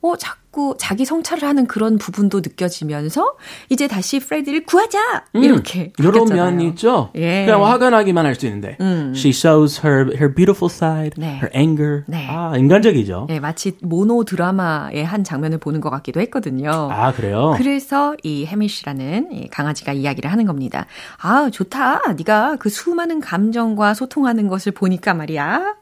어, 0.00 0.16
자, 0.16 0.36
자꾸 0.52 0.76
자기 0.78 1.06
성찰을 1.06 1.48
하는 1.48 1.66
그런 1.66 1.96
부분도 1.96 2.40
느껴지면서 2.40 3.36
이제 3.70 3.88
다시 3.88 4.20
프레디를 4.20 4.66
구하자 4.66 5.24
이렇게 5.32 5.92
음, 5.98 6.04
이런 6.04 6.28
면이 6.28 6.68
있죠. 6.68 7.10
예. 7.14 7.46
그냥 7.46 7.64
화가 7.64 7.88
나기만 7.88 8.26
할 8.26 8.34
수 8.34 8.44
있는데 8.46 8.76
음. 8.80 9.12
she 9.16 9.30
shows 9.30 9.80
her 9.86 10.10
her 10.14 10.34
beautiful 10.34 10.70
side, 10.70 11.12
네. 11.16 11.36
her 11.36 11.50
anger. 11.56 12.02
네. 12.06 12.26
아 12.28 12.54
인간적이죠. 12.56 13.26
네, 13.28 13.40
마치 13.40 13.76
모노 13.80 14.24
드라마의 14.24 15.04
한 15.04 15.24
장면을 15.24 15.56
보는 15.56 15.80
것 15.80 15.88
같기도 15.88 16.20
했거든요. 16.20 16.70
아 16.70 17.12
그래요? 17.12 17.54
그래서 17.56 18.14
이 18.22 18.44
해미시라는 18.44 19.32
이 19.32 19.48
강아지가 19.48 19.92
이야기를 19.94 20.30
하는 20.30 20.44
겁니다. 20.44 20.86
아 21.18 21.48
좋다. 21.50 22.12
네가 22.18 22.56
그 22.58 22.68
수많은 22.68 23.20
감정과 23.20 23.94
소통하는 23.94 24.48
것을 24.48 24.72
보니까 24.72 25.14
말이야. 25.14 25.76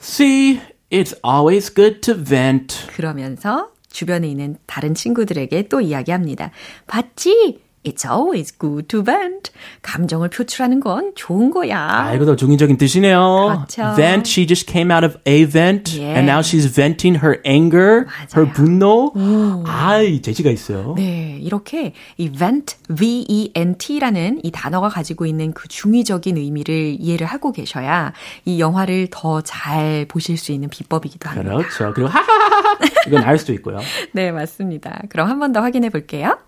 See, 0.00 0.60
it's 0.90 1.14
always 1.24 1.72
good 1.74 2.00
to 2.00 2.14
vent. 2.14 2.86
그러면서 2.96 3.73
주변에 3.94 4.28
있는 4.28 4.56
다른 4.66 4.92
친구들에게 4.92 5.68
또 5.68 5.80
이야기합니다. 5.80 6.50
봤지? 6.86 7.63
It's 7.84 8.04
always 8.10 8.56
good 8.58 8.88
to 8.88 9.02
vent. 9.04 9.50
감정을 9.82 10.30
표출하는 10.30 10.80
건 10.80 11.12
좋은 11.14 11.50
거야. 11.50 11.78
아, 11.78 12.14
이거도 12.14 12.34
중의적인 12.36 12.78
뜻이네요. 12.78 13.66
그렇죠. 13.68 13.94
Vent, 13.96 14.28
she 14.30 14.46
just 14.46 14.70
came 14.70 14.90
out 14.90 15.04
of 15.06 15.18
a 15.28 15.44
vent. 15.44 15.92
Yeah. 16.00 16.16
And 16.18 16.26
now 16.30 16.40
she's 16.40 16.66
venting 16.72 17.18
her 17.22 17.40
anger, 17.46 18.06
맞아요. 18.06 18.34
her 18.36 18.52
분노. 18.52 19.12
오. 19.14 19.64
아, 19.66 19.98
재치가 20.22 20.50
있어요. 20.50 20.94
네, 20.96 21.38
이렇게 21.42 21.92
이 22.16 22.30
vent, 22.30 22.76
V-E-N-T라는 22.88 24.40
이 24.42 24.50
단어가 24.50 24.88
가지고 24.88 25.26
있는 25.26 25.52
그 25.52 25.68
중의적인 25.68 26.36
의미를 26.36 26.96
이해를 26.98 27.26
하고 27.26 27.52
계셔야 27.52 28.12
이 28.44 28.58
영화를 28.60 29.08
더 29.10 29.40
잘 29.44 30.06
보실 30.08 30.38
수 30.38 30.52
있는 30.52 30.70
비법이기도 30.70 31.28
합니다. 31.28 31.56
그렇죠. 31.56 31.92
그리고 31.94 32.08
하하하하 32.08 32.78
이건 33.06 33.24
알 33.24 33.36
수도 33.38 33.52
있고요. 33.52 33.78
네, 34.12 34.32
맞습니다. 34.32 35.02
그럼 35.10 35.28
한 35.28 35.38
번 35.38 35.52
더 35.52 35.60
확인해 35.60 35.90
볼게요. 35.90 36.38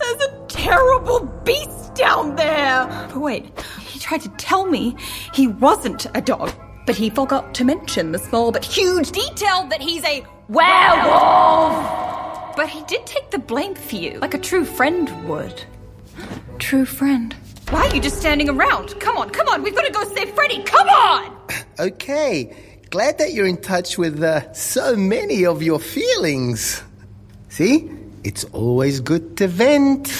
There's 0.00 0.22
a 0.22 0.46
terrible 0.48 1.26
beast 1.44 1.94
down 1.94 2.36
there. 2.36 2.86
But 3.08 3.20
wait, 3.20 3.60
he 3.80 3.98
tried 3.98 4.22
to 4.22 4.28
tell 4.30 4.66
me 4.66 4.96
he 5.34 5.46
wasn't 5.46 6.06
a 6.14 6.20
dog, 6.20 6.52
but 6.86 6.96
he 6.96 7.10
forgot 7.10 7.54
to 7.54 7.64
mention 7.64 8.12
the 8.12 8.18
small 8.18 8.50
but 8.52 8.64
huge 8.64 9.12
detail 9.12 9.66
that 9.68 9.80
he's 9.80 10.04
a 10.04 10.24
werewolf. 10.48 12.00
But 12.56 12.68
he 12.68 12.82
did 12.84 13.06
take 13.06 13.30
the 13.30 13.38
blame 13.38 13.74
for 13.74 13.96
you, 13.96 14.18
like 14.18 14.34
a 14.34 14.38
true 14.38 14.64
friend 14.64 15.28
would. 15.28 15.62
True 16.58 16.84
friend. 16.84 17.34
Why 17.70 17.86
are 17.86 17.94
you 17.94 18.00
just 18.00 18.18
standing 18.18 18.48
around? 18.48 18.98
Come 18.98 19.16
on, 19.16 19.30
come 19.30 19.48
on, 19.48 19.62
we've 19.62 19.74
got 19.74 19.86
to 19.86 19.92
go 19.92 20.02
save 20.04 20.30
Freddy. 20.34 20.62
Come 20.62 20.88
on! 20.88 21.36
Okay, 21.78 22.54
glad 22.90 23.16
that 23.16 23.32
you're 23.32 23.46
in 23.46 23.56
touch 23.56 23.96
with 23.96 24.22
uh, 24.22 24.52
so 24.52 24.94
many 24.96 25.46
of 25.46 25.62
your 25.62 25.78
feelings. 25.80 26.82
See? 27.48 27.90
It's 28.22 28.44
always 28.52 29.02
good 29.02 29.34
to 29.36 29.48
vent. 29.48 30.10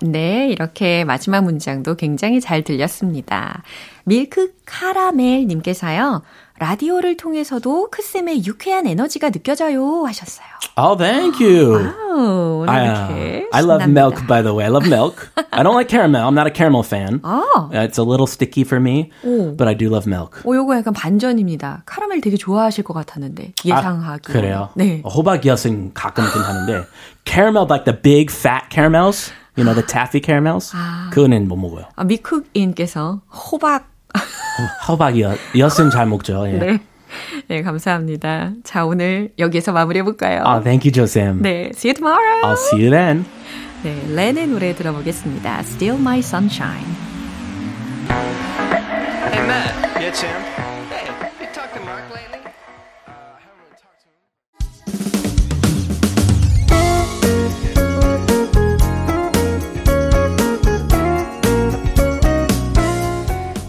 네, 0.00 0.48
이렇게 0.50 1.04
마지막 1.04 1.44
문장도 1.44 1.94
굉장히 1.94 2.40
잘 2.40 2.62
들렸습니다. 2.62 3.62
밀크 4.04 4.52
카라멜 4.66 5.46
님께서요. 5.46 6.22
라디오를 6.58 7.16
통해서도 7.16 7.90
크쌤의 7.90 8.46
유쾌한 8.46 8.86
에너지가 8.86 9.30
느껴져요 9.30 10.04
하셨어요. 10.06 10.46
Oh, 10.78 10.96
thank 10.96 11.40
you. 11.40 11.72
와우, 11.72 12.64
I, 12.68 12.88
uh, 12.88 13.46
I 13.52 13.62
love 13.62 13.88
milk, 13.88 14.26
by 14.26 14.42
the 14.42 14.54
way. 14.54 14.64
I 14.64 14.70
love 14.70 14.86
milk. 14.86 15.28
I 15.52 15.62
don't 15.62 15.74
like 15.74 15.88
caramel. 15.88 16.26
I'm 16.26 16.34
not 16.34 16.46
a 16.46 16.52
caramel 16.54 16.82
fan. 16.82 17.20
아. 17.22 17.70
It's 17.72 17.98
a 17.98 18.04
little 18.04 18.26
sticky 18.26 18.62
for 18.62 18.80
me, 18.80 19.10
오. 19.24 19.56
but 19.56 19.68
I 19.68 19.74
do 19.74 19.88
love 19.88 20.06
milk. 20.06 20.42
오, 20.44 20.54
요거 20.54 20.76
약간 20.76 20.92
반전입니다. 20.92 21.82
카라멜 21.86 22.20
되게 22.20 22.36
좋아하실 22.36 22.84
것 22.84 22.94
같았는데 22.94 23.52
예상하기. 23.64 24.30
아, 24.30 24.32
그래요? 24.32 24.68
네. 24.74 25.02
호박이었은 25.04 25.92
가끔 25.94 26.24
있긴 26.24 26.42
하는데 26.42 26.84
caramel 27.24 27.66
like 27.68 27.84
the 27.84 27.96
big 28.00 28.32
fat 28.32 28.68
caramels, 28.70 29.32
you 29.56 29.64
know 29.64 29.74
the 29.74 29.86
taffy 29.86 30.20
caramels. 30.24 30.72
아. 30.74 31.10
그거는 31.10 31.48
못 31.48 31.56
먹어요. 31.56 31.86
아, 31.96 32.04
미쿡인께서 32.04 33.20
호박 33.30 33.95
호박이었으면 34.88 35.90
잘 35.90 36.06
먹죠. 36.06 36.48
예. 36.48 36.52
네. 36.52 36.78
네, 37.48 37.62
감사합니다. 37.62 38.52
자, 38.64 38.84
오늘 38.84 39.30
여기에서 39.38 39.72
마무리해볼까요? 39.72 40.42
아, 40.44 40.60
thank 40.60 40.88
you, 40.88 40.92
Josem. 40.92 41.40
네, 41.42 41.70
see 41.74 41.90
you 41.90 41.94
tomorrow. 41.94 42.42
I'll 42.42 42.58
see 42.58 42.82
you 42.82 42.90
then. 42.90 43.24
네, 43.82 44.02
렌의 44.08 44.48
노래 44.48 44.74
들어보겠습니다. 44.74 45.60
Still 45.60 46.00
My 46.00 46.18
Sunshine. 46.18 46.86
Hey, 49.30 49.46
Matt. 49.46 49.74
Yeah, 50.00 50.12
Sam? 50.12 50.45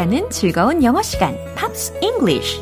함께하는 0.00 0.30
즐거운 0.30 0.82
영어 0.82 1.02
시간, 1.02 1.36
Pops 1.54 1.92
English. 2.00 2.60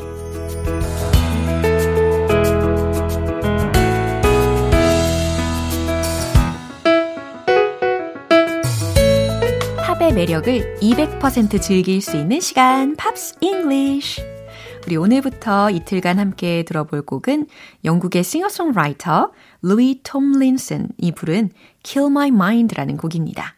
팝의 9.77 10.13
매력을 10.13 10.79
200% 10.81 11.61
즐길 11.61 12.01
수 12.01 12.17
있는 12.17 12.41
시간, 12.41 12.95
Pops 12.95 13.35
English. 13.39 14.21
우리 14.85 14.97
오늘부터 14.97 15.69
이틀간 15.69 16.19
함께 16.19 16.63
들어볼 16.63 17.03
곡은 17.03 17.47
영국의 17.85 18.23
싱어송라이터 18.23 19.31
루이 19.61 20.01
톰린슨이 20.03 21.13
부른 21.15 21.51
Kill 21.83 22.11
My 22.11 22.29
Mind라는 22.29 22.97
곡입니다. 22.97 23.55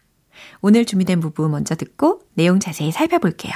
오늘 0.60 0.84
준비된 0.84 1.20
부분 1.20 1.50
먼저 1.50 1.74
듣고 1.74 2.20
내용 2.34 2.60
자세히 2.60 2.92
살펴볼게요. 2.92 3.52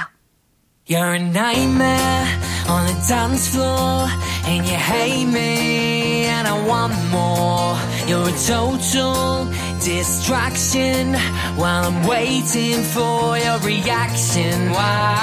You're 0.89 1.15
a 1.15 1.19
nightmare 1.19 2.25
on 2.69 2.85
the 2.87 2.95
dance 3.09 3.49
floor, 3.49 4.07
and 4.47 4.65
you 4.65 4.77
hate 4.77 5.25
me, 5.25 6.23
and 6.31 6.47
I 6.47 6.65
want 6.65 6.93
more. 7.11 7.75
You're 8.07 8.29
a 8.29 8.37
total 8.47 9.51
distraction 9.83 11.13
while 11.57 11.83
I'm 11.83 12.07
waiting 12.07 12.79
for 12.95 13.35
your 13.37 13.59
reaction. 13.67 14.71
Why? 14.71 15.17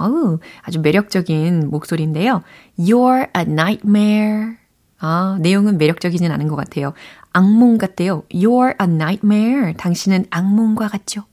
어우, 0.00 0.40
아주 0.62 0.80
매력적인 0.80 1.70
목소리인데요. 1.70 2.42
You're 2.76 3.28
a 3.36 3.42
nightmare. 3.42 4.56
아, 4.98 5.38
내용은 5.40 5.78
매력적이진 5.78 6.32
않은 6.32 6.48
것 6.48 6.56
같아요. 6.56 6.94
악몽 7.32 7.78
같대요. 7.78 8.24
You're 8.32 8.74
a 8.80 8.88
nightmare. 8.88 9.74
당신은 9.76 10.26
악몽과 10.30 10.88
같죠. 10.88 11.29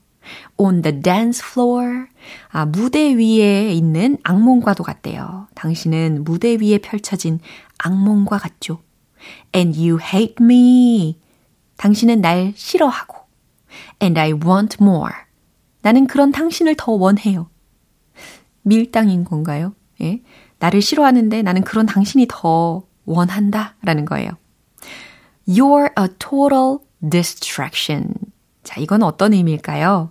On 0.56 0.82
the 0.82 1.00
dance 1.00 1.42
floor. 1.44 2.06
아, 2.48 2.66
무대 2.66 3.14
위에 3.14 3.72
있는 3.72 4.18
악몽과도 4.22 4.84
같대요. 4.84 5.48
당신은 5.54 6.24
무대 6.24 6.56
위에 6.60 6.78
펼쳐진 6.78 7.40
악몽과 7.78 8.38
같죠. 8.38 8.82
And 9.54 9.78
you 9.78 9.98
hate 10.00 10.36
me. 10.40 11.18
당신은 11.76 12.20
날 12.20 12.52
싫어하고. 12.56 13.16
And 14.02 14.18
I 14.18 14.32
want 14.32 14.78
more. 14.80 15.14
나는 15.82 16.06
그런 16.06 16.32
당신을 16.32 16.74
더 16.76 16.92
원해요. 16.92 17.48
밀당인 18.62 19.24
건가요? 19.24 19.74
예. 20.00 20.22
나를 20.58 20.82
싫어하는데 20.82 21.42
나는 21.42 21.62
그런 21.62 21.86
당신이 21.86 22.26
더 22.28 22.82
원한다. 23.04 23.76
라는 23.82 24.04
거예요. 24.04 24.30
You're 25.46 25.90
a 25.98 26.08
total 26.18 26.78
distraction. 27.08 28.12
자, 28.62 28.80
이건 28.80 29.02
어떤 29.02 29.32
의미일까요? 29.32 30.10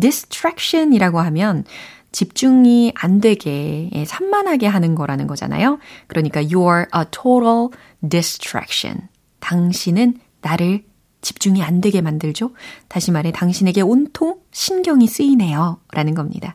Distraction이라고 0.00 1.20
하면 1.20 1.64
집중이 2.12 2.92
안 2.94 3.20
되게, 3.20 3.88
예, 3.92 4.04
산만하게 4.04 4.66
하는 4.66 4.94
거라는 4.94 5.26
거잖아요. 5.26 5.78
그러니까 6.06 6.42
you're 6.42 6.86
a 6.94 7.04
total 7.10 7.68
distraction. 8.06 9.08
당신은 9.40 10.18
나를 10.42 10.84
집중이 11.22 11.62
안 11.62 11.80
되게 11.80 12.00
만들죠. 12.00 12.52
다시 12.88 13.10
말해 13.12 13.32
당신에게 13.32 13.80
온통 13.80 14.40
신경이 14.50 15.06
쓰이네요. 15.06 15.78
라는 15.92 16.14
겁니다. 16.14 16.54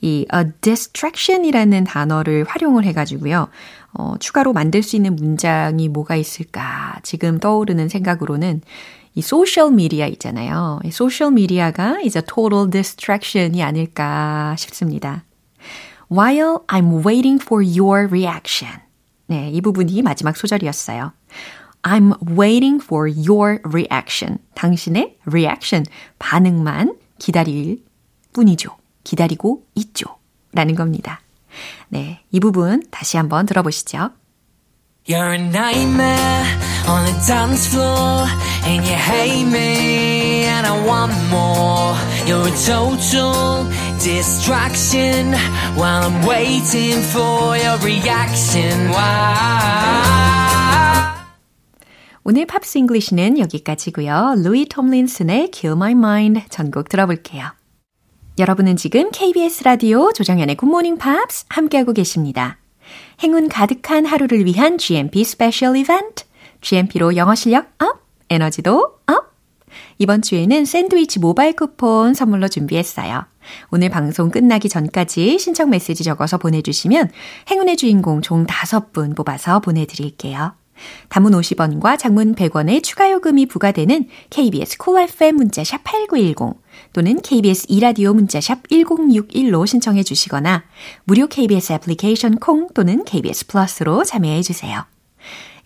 이 0.00 0.26
a 0.32 0.52
distraction이라는 0.60 1.84
단어를 1.84 2.44
활용을 2.44 2.84
해가지고요. 2.84 3.48
어, 3.92 4.14
추가로 4.20 4.52
만들 4.52 4.82
수 4.82 4.96
있는 4.96 5.16
문장이 5.16 5.88
뭐가 5.88 6.16
있을까? 6.16 6.98
지금 7.02 7.38
떠오르는 7.38 7.88
생각으로는 7.88 8.62
이 9.14 9.22
소셜 9.22 9.72
미디어 9.72 10.06
있잖아요. 10.06 10.80
이 10.84 10.90
소셜 10.90 11.32
미디어가 11.32 12.00
이제 12.02 12.22
total 12.22 12.70
distraction이 12.70 13.62
아닐까 13.62 14.54
싶습니다. 14.58 15.24
While 16.10 16.58
I'm 16.68 17.04
waiting 17.04 17.42
for 17.42 17.64
your 17.64 18.06
reaction. 18.06 18.80
네, 19.26 19.50
이 19.50 19.60
부분이 19.60 20.02
마지막 20.02 20.36
소절이었어요. 20.36 21.12
I'm 21.82 22.12
waiting 22.38 22.82
for 22.82 23.08
your 23.08 23.60
reaction. 23.64 24.38
당신의 24.54 25.18
reaction, 25.24 25.86
반응만 26.18 26.96
기다릴 27.18 27.84
뿐이죠. 28.32 28.76
기다리고 29.04 29.66
있죠. 29.76 30.04
라는 30.52 30.74
겁니다. 30.74 31.20
네, 31.88 32.22
이 32.30 32.40
부분 32.40 32.82
다시 32.90 33.16
한번 33.16 33.46
들어보시죠. 33.46 34.10
You're 35.10 35.32
a 35.32 35.38
nightmare 35.38 36.46
on 36.86 37.04
the 37.04 37.24
dance 37.26 37.66
floor 37.66 38.28
and 38.62 38.86
you 38.86 38.94
hate 38.94 39.44
me 39.44 40.44
and 40.44 40.64
I 40.64 40.86
want 40.86 41.10
more. 41.28 41.98
You're 42.28 42.46
a 42.46 42.54
total 42.54 43.66
distraction 43.98 45.34
while 45.74 46.04
I'm 46.04 46.24
waiting 46.24 47.02
for 47.02 47.58
your 47.58 47.78
reaction. 47.82 48.90
Why? 48.90 49.34
오늘 52.22 52.46
Pops 52.46 52.78
English는 52.78 53.40
여기까지고요. 53.40 54.36
루이 54.44 54.66
톰린슨의 54.66 55.50
Kill 55.50 55.76
My 55.76 55.90
Mind 55.90 56.42
전곡 56.50 56.88
들어볼게요. 56.88 57.50
여러분은 58.38 58.76
지금 58.76 59.10
KBS 59.10 59.64
라디오 59.64 60.12
조정현의 60.12 60.54
굿모닝 60.54 60.98
팝스 60.98 61.46
함께하고 61.48 61.94
계십니다. 61.94 62.59
행운 63.22 63.48
가득한 63.48 64.06
하루를 64.06 64.46
위한 64.46 64.78
GMP 64.78 65.24
special 65.24 65.76
이벤트. 65.76 66.24
GMP로 66.62 67.16
영어 67.16 67.34
실력 67.34 67.70
up, 67.78 68.00
에너지도 68.30 68.98
up. 69.06 69.34
이번 69.98 70.22
주에는 70.22 70.64
샌드위치 70.64 71.18
모바일 71.18 71.54
쿠폰 71.54 72.14
선물로 72.14 72.48
준비했어요. 72.48 73.26
오늘 73.70 73.90
방송 73.90 74.30
끝나기 74.30 74.70
전까지 74.70 75.38
신청 75.38 75.68
메시지 75.68 76.02
적어서 76.02 76.38
보내주시면 76.38 77.10
행운의 77.50 77.76
주인공 77.76 78.22
총 78.22 78.46
5분 78.46 79.14
뽑아서 79.14 79.60
보내드릴게요. 79.60 80.54
단문 81.08 81.32
50원과 81.32 81.98
장문 81.98 82.34
100원의 82.34 82.82
추가 82.82 83.10
요금이 83.10 83.46
부과되는 83.46 84.08
KBS 84.30 84.78
콜 84.78 84.94
cool 84.94 85.08
FM 85.08 85.36
문자샵 85.36 85.84
8910 85.84 86.60
또는 86.92 87.20
KBS 87.20 87.66
2라디오 87.68 88.14
문자샵 88.14 88.68
1061로 88.68 89.66
신청해 89.66 90.02
주시거나 90.02 90.64
무료 91.04 91.26
KBS 91.26 91.74
애플리케이션 91.74 92.36
콩 92.36 92.68
또는 92.74 93.04
KBS 93.04 93.46
플러스로 93.46 94.04
참여해 94.04 94.42
주세요. 94.42 94.84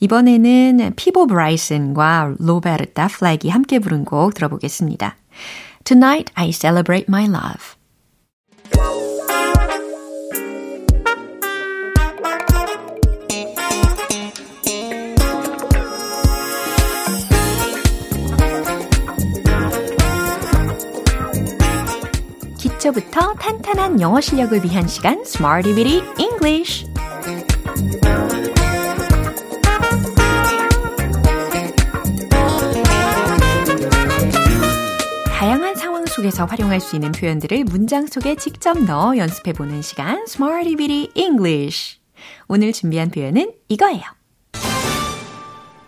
이번에는 0.00 0.92
피보 0.96 1.26
브라이슨과 1.26 2.34
로베르타 2.38 3.08
플렉이 3.08 3.50
함께 3.50 3.78
부른 3.78 4.04
곡 4.04 4.34
들어보겠습니다. 4.34 5.16
Tonight 5.84 6.32
I 6.34 6.52
celebrate 6.52 7.06
my 7.08 7.24
love. 7.24 7.74
기초부터 22.84 23.34
탄탄한 23.34 24.00
영어 24.02 24.20
실력을 24.20 24.62
위한 24.62 24.86
시간 24.86 25.20
Smarty 25.20 25.74
Bitty 25.74 26.06
English 26.18 26.86
다양한 35.28 35.76
상황 35.76 36.04
속에서 36.04 36.44
활용할 36.44 36.80
수 36.80 36.96
있는 36.96 37.12
표현들을 37.12 37.64
문장 37.64 38.06
속에 38.06 38.36
직접 38.36 38.78
넣어 38.78 39.16
연습해보는 39.16 39.80
시간 39.80 40.22
Smarty 40.28 40.76
Bitty 40.76 41.08
English 41.14 41.98
오늘 42.48 42.72
준비한 42.74 43.10
표현은 43.10 43.54
이거예요. 43.68 44.02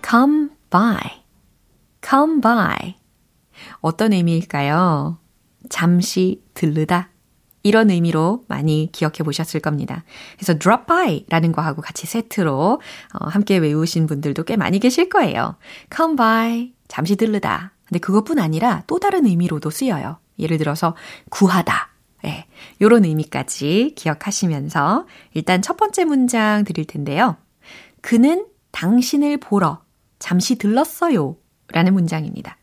come 0.08 0.48
by 0.70 0.96
come 2.02 2.40
by 2.40 2.96
어떤 3.82 4.14
의미일까요? 4.14 5.25
잠시 5.68 6.42
들르다. 6.54 7.10
이런 7.62 7.90
의미로 7.90 8.44
많이 8.46 8.90
기억해 8.92 9.24
보셨을 9.24 9.58
겁니다. 9.58 10.04
그래서 10.36 10.56
drop 10.56 10.86
by 10.86 11.26
라는 11.28 11.50
거하고 11.50 11.82
같이 11.82 12.06
세트로 12.06 12.80
어, 13.14 13.26
함께 13.26 13.58
외우신 13.58 14.06
분들도 14.06 14.44
꽤 14.44 14.56
많이 14.56 14.78
계실 14.78 15.08
거예요. 15.08 15.56
come 15.94 16.14
by, 16.14 16.72
잠시 16.86 17.16
들르다. 17.16 17.72
근데 17.84 17.98
그것뿐 17.98 18.38
아니라 18.38 18.84
또 18.86 19.00
다른 19.00 19.26
의미로도 19.26 19.70
쓰여요. 19.70 20.18
예를 20.38 20.58
들어서 20.58 20.94
구하다. 21.30 21.90
네, 22.22 22.46
요런 22.80 23.04
의미까지 23.04 23.94
기억하시면서 23.96 25.06
일단 25.34 25.62
첫 25.62 25.76
번째 25.76 26.04
문장 26.04 26.64
드릴 26.64 26.84
텐데요. 26.84 27.36
그는 28.00 28.46
당신을 28.70 29.38
보러 29.38 29.82
잠시 30.18 30.56
들렀어요. 30.56 31.36
라는 31.72 31.94
문장입니다. 31.94 32.56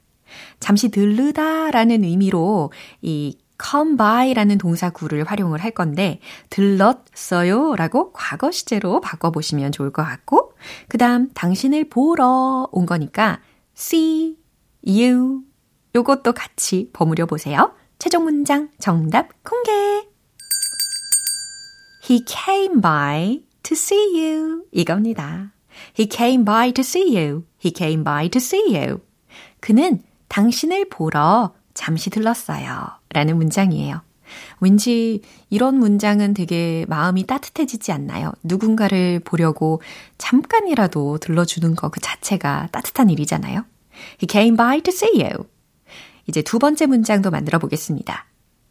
잠시 0.60 0.89
들르다 0.89 1.72
라는 1.72 2.04
의미로 2.04 2.72
이 3.02 3.38
come 3.62 3.96
by라는 3.98 4.58
동사구를 4.58 5.24
활용을 5.26 5.63
할 5.63 5.72
건데 5.72 6.19
들렀어요 6.50 7.76
라고 7.76 8.12
과거 8.12 8.52
시제로 8.52 9.00
바꿔 9.00 9.32
보시면 9.32 9.72
좋을 9.72 9.91
것 9.91 10.04
같고 10.04 10.54
그 10.88 10.98
다음 10.98 11.30
당신을 11.34 11.89
보러 11.89 12.67
온 12.72 12.86
거니까 12.86 13.39
see 13.78 14.38
you 14.88 15.43
요것도 15.96 16.34
같이 16.34 16.89
버무려 16.91 17.26
보세요. 17.26 17.74
최종 18.00 18.24
문장 18.24 18.69
정답 18.80 19.30
공개 19.43 19.72
He 22.10 22.26
came 22.28 22.82
by 22.82 23.43
to 23.63 23.74
see 23.74 24.19
you 24.19 24.65
이겁니다. 24.72 25.54
He 25.98 26.10
came 26.12 26.43
by 26.43 26.72
to 26.74 26.82
see 26.82 27.15
you. 27.15 27.46
He 27.63 27.72
came 27.76 28.04
by 28.04 28.30
to 28.30 28.39
see 28.39 28.76
you. 28.76 29.00
그는 29.60 30.02
당신을 30.34 30.89
보러 30.89 31.54
잠시 31.76 32.10
들렀어요. 32.10 32.88
라는 33.10 33.38
문장이에요. 33.38 34.02
왠지 34.60 35.22
이런 35.52 35.78
문장은 35.78 36.34
되게 36.34 36.88
마음이 36.89 37.28
따뜻해지지 37.28 37.91
않나요? 37.91 38.32
누군가를 38.41 39.19
보려고 39.19 39.80
잠깐이라도 40.17 41.19
들러주는 41.19 41.76
거 41.76 41.89
그 41.89 42.00
자체가 42.00 42.69
따뜻한 42.72 43.12
일이잖아요. 43.12 43.63
He 44.24 44.28
came 44.28 44.58
by 44.58 44.82
to 44.82 44.91
see 44.91 45.22
you. 45.22 45.46
이제 46.26 46.41
두 46.41 46.58
번째 46.58 46.88
문장도 46.88 47.30
만들어 47.30 47.60
보겠습니다. 47.60 48.26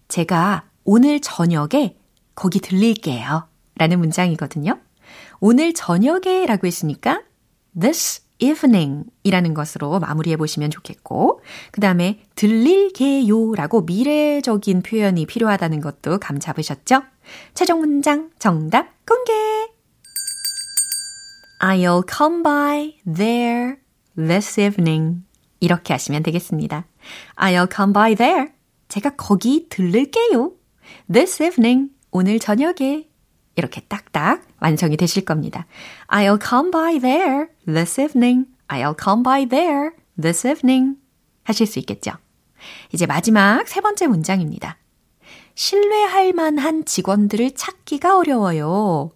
제가 0.09 0.65
오늘 0.83 1.21
저녁에 1.21 1.97
거기 2.35 2.59
들릴게요. 2.59 3.47
라는 3.77 4.01
문장이거든요. 4.01 4.81
오늘 5.39 5.75
저녁에 5.75 6.45
라고 6.45 6.67
했으니까 6.67 7.23
this 7.79 8.22
evening 8.43 9.05
이라는 9.23 9.55
것으로 9.55 10.01
마무리해 10.01 10.37
보시면 10.37 10.71
좋겠고, 10.71 11.41
그 11.71 11.81
다음에 11.81 12.21
들릴게요 12.35 13.55
라고 13.55 13.83
미래적인 13.83 14.83
표현이 14.83 15.27
필요하다는 15.27 15.81
것도 15.81 16.19
감 16.19 16.39
잡으셨죠? 16.39 17.03
최종 17.55 17.81
문장 17.81 18.31
정답 18.39 18.89
공개! 19.07 19.33
I'll 21.61 22.03
come 22.11 22.43
by 22.43 22.99
there 23.05 23.77
this 24.17 24.61
evening. 24.61 25.23
이렇게 25.61 25.95
하시면 25.95 26.25
되겠습니다. 26.25 26.87
I'll 27.37 27.73
come 27.73 27.93
by 27.93 28.17
there. 28.17 28.49
제가 28.89 29.11
거기 29.11 29.69
들를게요. 29.69 30.53
This 31.11 31.41
evening. 31.41 31.91
오늘 32.11 32.41
저녁에. 32.41 33.09
이렇게 33.55 33.81
딱딱 33.83 34.43
완성이 34.63 34.97
되실 34.97 35.25
겁니다. 35.25 35.67
I'll 36.09 36.41
come 36.43 36.71
by 36.71 36.99
there 36.99 37.49
this 37.67 38.01
evening. 38.01 38.47
I'll 38.69 38.97
come 38.99 39.23
by 39.23 39.47
there 39.47 39.91
this 40.21 40.47
evening. 40.47 40.97
하실 41.43 41.67
수 41.67 41.79
있겠죠? 41.81 42.13
이제 42.93 43.07
마지막 43.07 43.67
세 43.67 43.81
번째 43.81 44.07
문장입니다. 44.07 44.79
신뢰할 45.55 46.33
만한 46.33 46.85
직원들을 46.85 47.53
찾기가 47.55 48.17
어려워요. 48.17 49.11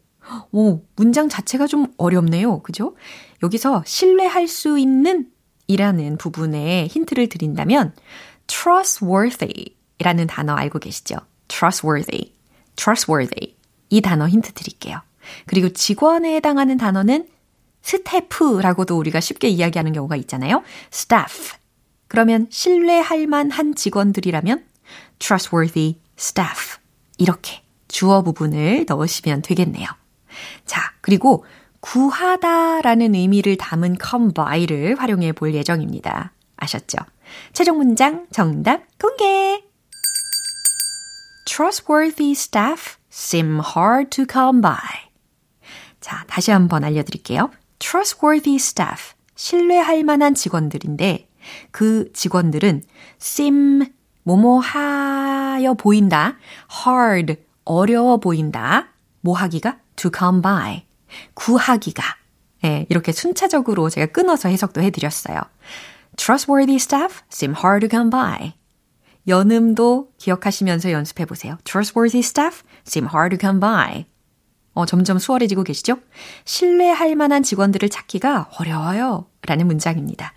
오, 0.50 0.82
문장 0.96 1.28
자체가 1.28 1.66
좀 1.66 1.86
어렵네요. 1.96 2.60
그죠? 2.62 2.96
여기서 3.42 3.84
신뢰할 3.86 4.48
수 4.48 4.78
있는 4.78 5.30
이라는 5.68 6.18
부분에 6.18 6.88
힌트를 6.88 7.28
드린다면 7.28 7.94
trustworthy 8.48 9.76
라는 10.00 10.26
단어 10.26 10.54
알고 10.54 10.80
계시죠? 10.80 11.16
trustworthy, 11.48 12.32
trustworthy. 12.74 13.56
이 13.88 14.00
단어 14.00 14.28
힌트 14.28 14.52
드릴게요. 14.52 15.00
그리고 15.46 15.68
직원에 15.70 16.36
해당하는 16.36 16.76
단어는 16.76 17.28
스태프라고도 17.82 18.96
우리가 18.98 19.20
쉽게 19.20 19.48
이야기하는 19.48 19.92
경우가 19.92 20.16
있잖아요. 20.16 20.62
staff. 20.92 21.56
그러면 22.08 22.46
신뢰할 22.50 23.26
만한 23.26 23.74
직원들이라면 23.74 24.64
trustworthy 25.18 25.96
staff. 26.18 26.78
이렇게 27.18 27.62
주어 27.88 28.22
부분을 28.22 28.86
넣으시면 28.88 29.42
되겠네요. 29.42 29.86
자, 30.64 30.92
그리고 31.00 31.44
구하다 31.80 32.82
라는 32.82 33.14
의미를 33.14 33.56
담은 33.56 33.96
come 34.04 34.32
by를 34.34 34.96
활용해 34.98 35.32
볼 35.32 35.54
예정입니다. 35.54 36.32
아셨죠? 36.56 36.98
최종 37.52 37.78
문장 37.78 38.26
정답 38.32 38.82
공개! 38.98 39.62
Trustworthy 41.46 42.32
staff 42.32 42.96
seem 43.10 43.60
hard 43.60 44.10
to 44.10 44.26
come 44.28 44.60
by. 44.60 45.05
자, 46.06 46.22
다시 46.28 46.52
한번 46.52 46.84
알려드릴게요. 46.84 47.50
Trustworthy 47.80 48.54
staff, 48.54 49.14
신뢰할 49.34 50.04
만한 50.04 50.36
직원들인데 50.36 51.28
그 51.72 52.12
직원들은 52.12 52.84
seem 53.20 53.86
뭐뭐 54.22 54.60
하여 54.60 55.74
보인다, 55.74 56.36
hard 56.86 57.34
어려워 57.64 58.18
보인다, 58.18 58.90
뭐 59.20 59.36
하기가 59.36 59.78
to 59.96 60.12
come 60.16 60.42
by 60.42 60.86
구하기가 61.34 62.04
예, 62.66 62.86
이렇게 62.88 63.10
순차적으로 63.10 63.90
제가 63.90 64.12
끊어서 64.12 64.48
해석도 64.48 64.82
해드렸어요. 64.82 65.40
Trustworthy 66.14 66.76
staff 66.76 67.22
seem 67.32 67.52
hard 67.56 67.84
to 67.84 67.90
come 67.90 68.10
by. 68.10 68.54
연음도 69.26 70.12
기억하시면서 70.18 70.92
연습해 70.92 71.24
보세요. 71.24 71.58
Trustworthy 71.64 72.20
staff 72.20 72.62
seem 72.86 73.08
hard 73.12 73.36
to 73.36 73.40
come 73.40 73.58
by. 73.58 74.06
어, 74.76 74.84
점점 74.84 75.18
수월해지고 75.18 75.64
계시죠? 75.64 75.98
신뢰할 76.44 77.16
만한 77.16 77.42
직원들을 77.42 77.88
찾기가 77.88 78.50
어려워요. 78.58 79.26
라는 79.46 79.66
문장입니다. 79.66 80.34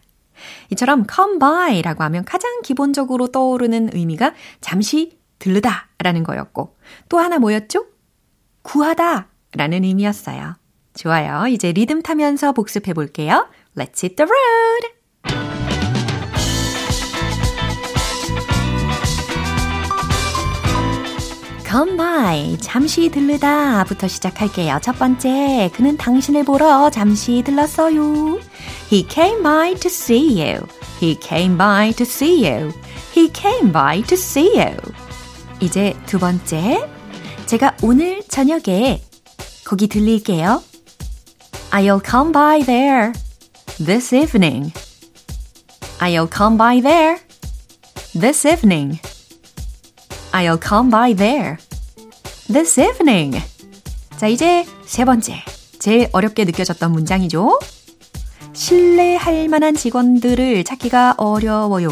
이처럼 0.71 1.05
come 1.13 1.39
by 1.39 1.81
라고 1.81 2.03
하면 2.05 2.23
가장 2.23 2.61
기본적으로 2.61 3.27
떠오르는 3.27 3.89
의미가 3.93 4.33
잠시 4.61 5.19
들르다 5.39 5.89
라는 5.99 6.23
거였고, 6.23 6.77
또 7.09 7.19
하나 7.19 7.37
뭐였죠? 7.37 7.85
구하다 8.61 9.27
라는 9.55 9.83
의미였어요. 9.83 10.55
좋아요. 10.95 11.47
이제 11.47 11.73
리듬 11.73 12.01
타면서 12.01 12.53
복습해 12.53 12.93
볼게요. 12.93 13.49
Let's 13.75 14.01
hit 14.03 14.15
the 14.15 14.29
road! 14.29 14.98
Come 21.69 21.97
by, 21.97 22.57
잠시 22.59 23.09
들르다 23.09 23.83
부터 23.83 24.07
시작할게요. 24.07 24.79
첫 24.81 24.97
번째, 24.97 25.69
그는 25.75 25.97
당신을 25.97 26.43
보러 26.43 26.89
잠시 26.89 27.43
들렀어요. 27.45 28.39
He 28.91 29.05
came 29.07 29.43
by 29.43 29.75
to 29.75 29.87
see 29.87 30.41
you. 30.41 30.65
He 30.99 31.15
came 31.21 31.59
by 31.59 31.93
to 31.93 32.03
see 32.03 32.49
you. 32.49 32.71
He 33.15 33.31
came 33.31 33.71
by 33.71 34.01
to 34.01 34.15
see 34.15 34.59
you. 34.59 34.77
이제 35.59 35.95
두 36.07 36.17
번째, 36.17 36.89
제가 37.45 37.77
오늘 37.83 38.23
저녁에 38.27 39.03
거기 39.63 39.85
들릴게요. 39.85 40.63
I'll 41.69 42.01
come 42.03 42.31
by 42.31 42.63
there 42.63 43.13
this 43.77 44.15
evening. 44.15 44.73
I'll 45.99 46.27
come 46.35 46.57
by 46.57 46.81
there 46.81 47.19
this 48.19 48.47
evening. 48.47 48.99
I'll 50.31 50.59
come 50.59 50.89
by 50.89 51.13
there 51.15 51.57
this 52.47 52.79
evening. 52.79 53.41
자, 54.17 54.27
이제 54.27 54.65
세 54.85 55.05
번째. 55.05 55.43
제일 55.79 56.09
어렵게 56.11 56.45
느껴졌던 56.45 56.91
문장이죠. 56.91 57.59
신뢰할 58.53 59.47
만한 59.47 59.75
직원들을 59.75 60.63
찾기가 60.63 61.15
어려워요. 61.17 61.89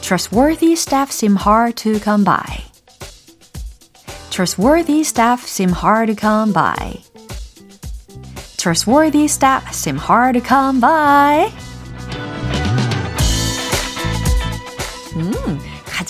Trustworthy 0.00 0.72
staff 0.72 1.10
seem 1.12 1.36
hard 1.36 1.74
to 1.82 1.98
come 1.98 2.24
by. 2.24 2.72
Trustworthy 4.30 5.00
staff 5.00 5.46
seem 5.46 5.70
hard 5.72 6.14
to 6.14 6.18
come 6.18 6.52
by. 6.52 7.02
Trustworthy 8.56 9.24
staff 9.26 9.72
seem 9.72 9.96
hard 9.96 10.38
to 10.38 10.46
come 10.46 10.80
by. 10.80 11.50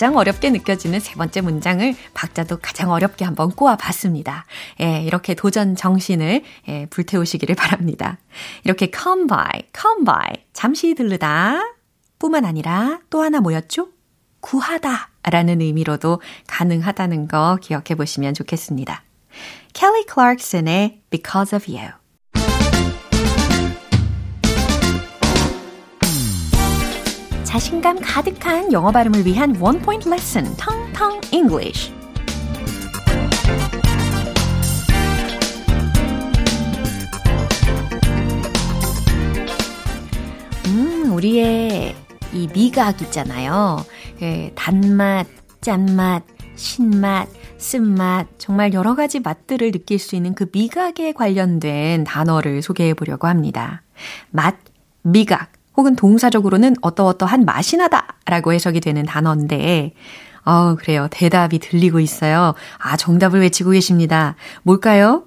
가장 0.03 0.17
어렵게 0.17 0.49
느껴지는 0.49 0.99
세 0.99 1.13
번째 1.13 1.39
문장을 1.39 1.95
박자도 2.13 2.57
가장 2.61 2.91
어렵게 2.91 3.23
한번 3.23 3.51
꼬아봤습니다. 3.51 4.45
예, 4.81 5.01
이렇게 5.01 5.33
도전 5.33 5.77
정신을 5.77 6.43
예, 6.67 6.85
불태우시기를 6.87 7.55
바랍니다. 7.55 8.17
이렇게 8.65 8.91
come 8.93 9.27
by, 9.27 9.61
come 9.73 10.03
by, 10.03 10.43
잠시 10.51 10.93
들르다 10.93 11.61
뿐만 12.19 12.43
아니라 12.43 12.99
또 13.09 13.21
하나 13.21 13.39
뭐였죠? 13.39 13.91
구하다 14.41 15.09
라는 15.23 15.61
의미로도 15.61 16.21
가능하다는 16.47 17.29
거 17.29 17.57
기억해 17.61 17.95
보시면 17.95 18.33
좋겠습니다. 18.33 19.03
켈리 19.71 20.05
클락슨의 20.05 20.99
Because 21.11 21.55
of 21.55 21.71
You 21.71 22.02
자신감 27.53 27.99
가득한 28.01 28.73
영어 28.73 28.91
발음을 28.91 29.27
위한 29.27 29.55
원 29.57 29.77
포인트 29.77 30.09
레슨 30.09 30.43
텅텅 30.57 31.21
음, 40.65 41.13
우리의 41.13 41.95
이 42.33 42.49
미각 42.51 43.03
있잖아요. 43.03 43.85
예, 44.23 44.51
단맛, 44.55 45.27
짠맛, 45.61 46.23
신맛, 46.55 47.29
쓴맛, 47.59 48.29
정말 48.39 48.73
여러 48.73 48.95
가지 48.95 49.19
맛들을 49.19 49.71
느낄 49.71 49.99
수 49.99 50.15
있는 50.15 50.33
그 50.33 50.47
미각에 50.51 51.11
관련된 51.11 52.03
단어를 52.03 52.63
소개해 52.63 52.95
보려고 52.95 53.27
합니다. 53.27 53.83
맛, 54.31 54.55
미각, 55.03 55.51
혹은 55.75 55.95
동사적으로는 55.95 56.75
어떠어떠한 56.81 57.45
맛이 57.45 57.77
나다 57.77 58.15
라고 58.25 58.53
해석이 58.53 58.79
되는 58.79 59.03
단어인데, 59.05 59.93
어, 60.45 60.75
그래요. 60.75 61.07
대답이 61.09 61.59
들리고 61.59 61.99
있어요. 61.99 62.53
아, 62.77 62.97
정답을 62.97 63.41
외치고 63.41 63.71
계십니다. 63.71 64.35
뭘까요? 64.63 65.25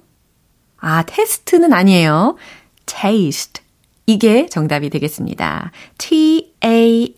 아, 0.77 1.03
테스트는 1.03 1.73
아니에요. 1.73 2.37
taste. 2.85 3.63
이게 4.05 4.45
정답이 4.47 4.89
되겠습니다. 4.89 5.71
T-A-S-T-E 5.97 7.17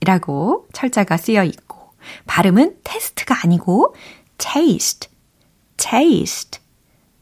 라고 0.00 0.66
철자가 0.72 1.16
쓰여 1.16 1.44
있고, 1.44 1.92
발음은 2.26 2.78
테스트가 2.82 3.36
아니고, 3.44 3.94
taste, 4.38 5.08
taste, 5.76 6.60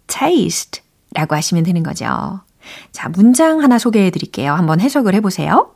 taste 0.07 0.83
라고 1.15 1.35
하시면 1.37 1.65
되는 1.65 1.83
거죠. 1.83 2.41
자, 2.93 3.09
문장 3.09 3.63
하나 3.63 3.79
소개해 3.79 4.11
드릴게요. 4.11 4.55
한번 4.55 4.81
해석을 4.81 5.15
해보세요. 5.15 5.75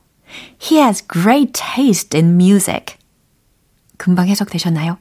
He 0.60 0.80
has 0.80 1.06
great 1.06 1.52
taste 1.52 2.18
in 2.18 2.34
music. 2.34 2.96
금방 3.96 4.28
해석되셨나요? 4.28 4.98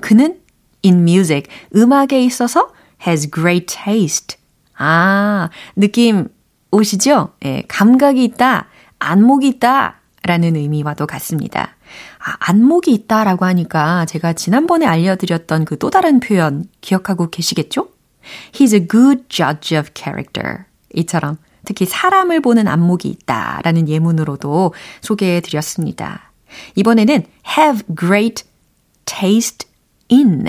그는 0.00 0.40
in 0.84 1.00
music, 1.00 1.50
음악에 1.74 2.22
있어서 2.24 2.72
has 3.06 3.30
great 3.30 3.66
taste. 3.66 4.36
아, 4.76 5.48
느낌 5.76 6.28
오시죠? 6.70 7.30
예, 7.44 7.62
감각이 7.68 8.22
있다, 8.24 8.68
안목이 8.98 9.48
있다, 9.48 10.00
라는 10.26 10.56
의미와도 10.56 11.06
같습니다. 11.06 11.76
아, 12.18 12.36
안목이 12.40 12.92
있다라고 12.92 13.44
하니까 13.44 14.06
제가 14.06 14.32
지난번에 14.32 14.86
알려드렸던 14.86 15.64
그 15.66 15.76
또 15.78 15.90
다른 15.90 16.18
표현 16.18 16.64
기억하고 16.80 17.28
계시겠죠? 17.30 17.88
He's 18.52 18.72
a 18.72 18.86
good 18.88 19.24
judge 19.28 19.78
of 19.78 19.90
character. 19.94 20.64
이처럼 20.94 21.36
특히 21.64 21.86
사람을 21.86 22.40
보는 22.40 22.68
안목이 22.68 23.08
있다라는 23.08 23.88
예문으로도 23.88 24.74
소개해 25.00 25.40
드렸습니다. 25.40 26.32
이번에는 26.76 27.24
have 27.58 27.82
great 27.98 28.44
taste 29.04 29.68
in 30.10 30.46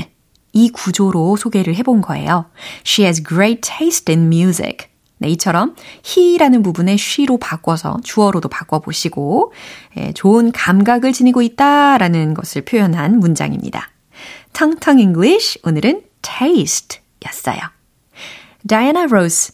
이 0.53 0.69
구조로 0.69 1.35
소개를 1.35 1.75
해본 1.75 2.01
거예요. 2.01 2.45
She 2.85 3.05
has 3.05 3.23
great 3.23 3.61
taste 3.61 4.13
in 4.13 4.27
music. 4.27 4.87
네, 5.17 5.29
이처럼 5.29 5.75
he라는 6.05 6.61
부분에 6.61 6.93
she로 6.93 7.37
바꿔서 7.37 7.97
주어로도 8.03 8.49
바꿔보시고 8.49 9.53
예, 9.97 10.11
좋은 10.13 10.51
감각을 10.51 11.13
지니고 11.13 11.41
있다라는 11.41 12.33
것을 12.33 12.63
표현한 12.63 13.19
문장입니다. 13.19 13.89
텅텅 14.53 14.99
English 14.99 15.59
오늘은 15.63 16.03
taste 16.21 16.99
였어요. 17.25 17.59
Diana 18.67 19.03
Rose, 19.09 19.53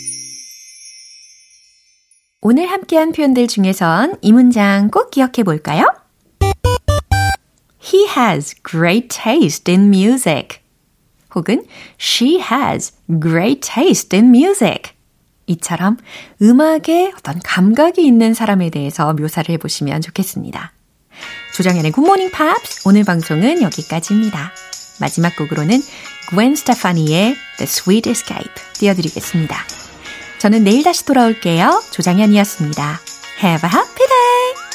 오늘 2.43 2.65
함께한 2.65 3.11
표현들 3.11 3.47
중에선 3.47 4.15
이 4.21 4.31
문장 4.31 4.89
꼭 4.89 5.11
기억해 5.11 5.43
볼까요? 5.45 5.85
He 7.79 8.07
has 8.17 8.55
great 8.67 9.09
taste 9.09 9.71
in 9.71 9.93
music. 9.93 10.57
혹은 11.35 11.63
She 11.99 12.41
has 12.41 12.93
great 13.21 13.61
taste 13.61 14.17
in 14.17 14.35
music. 14.35 14.91
이처럼 15.45 15.97
음악에 16.41 17.11
어떤 17.15 17.39
감각이 17.43 18.03
있는 18.03 18.33
사람에 18.33 18.71
대해서 18.71 19.13
묘사를 19.13 19.53
해보시면 19.53 20.01
좋겠습니다. 20.01 20.73
조정현의 21.55 21.91
굿모닝 21.91 22.31
팝스 22.31 22.87
오늘 22.87 23.03
방송은 23.03 23.61
여기까지입니다. 23.61 24.51
마지막 24.99 25.35
곡으로는 25.35 25.79
Gwen 26.31 26.53
Stefani의 26.53 27.35
The 27.57 27.63
Sweet 27.67 28.09
Escape 28.09 28.51
띄워드리겠습니다. 28.79 29.90
저는 30.41 30.63
내일 30.63 30.81
다시 30.81 31.05
돌아올게요. 31.05 31.83
조장현이었습니다. 31.91 32.99
Have 33.43 33.69
a 33.69 33.71
happy 33.71 34.07
day! 34.07 34.70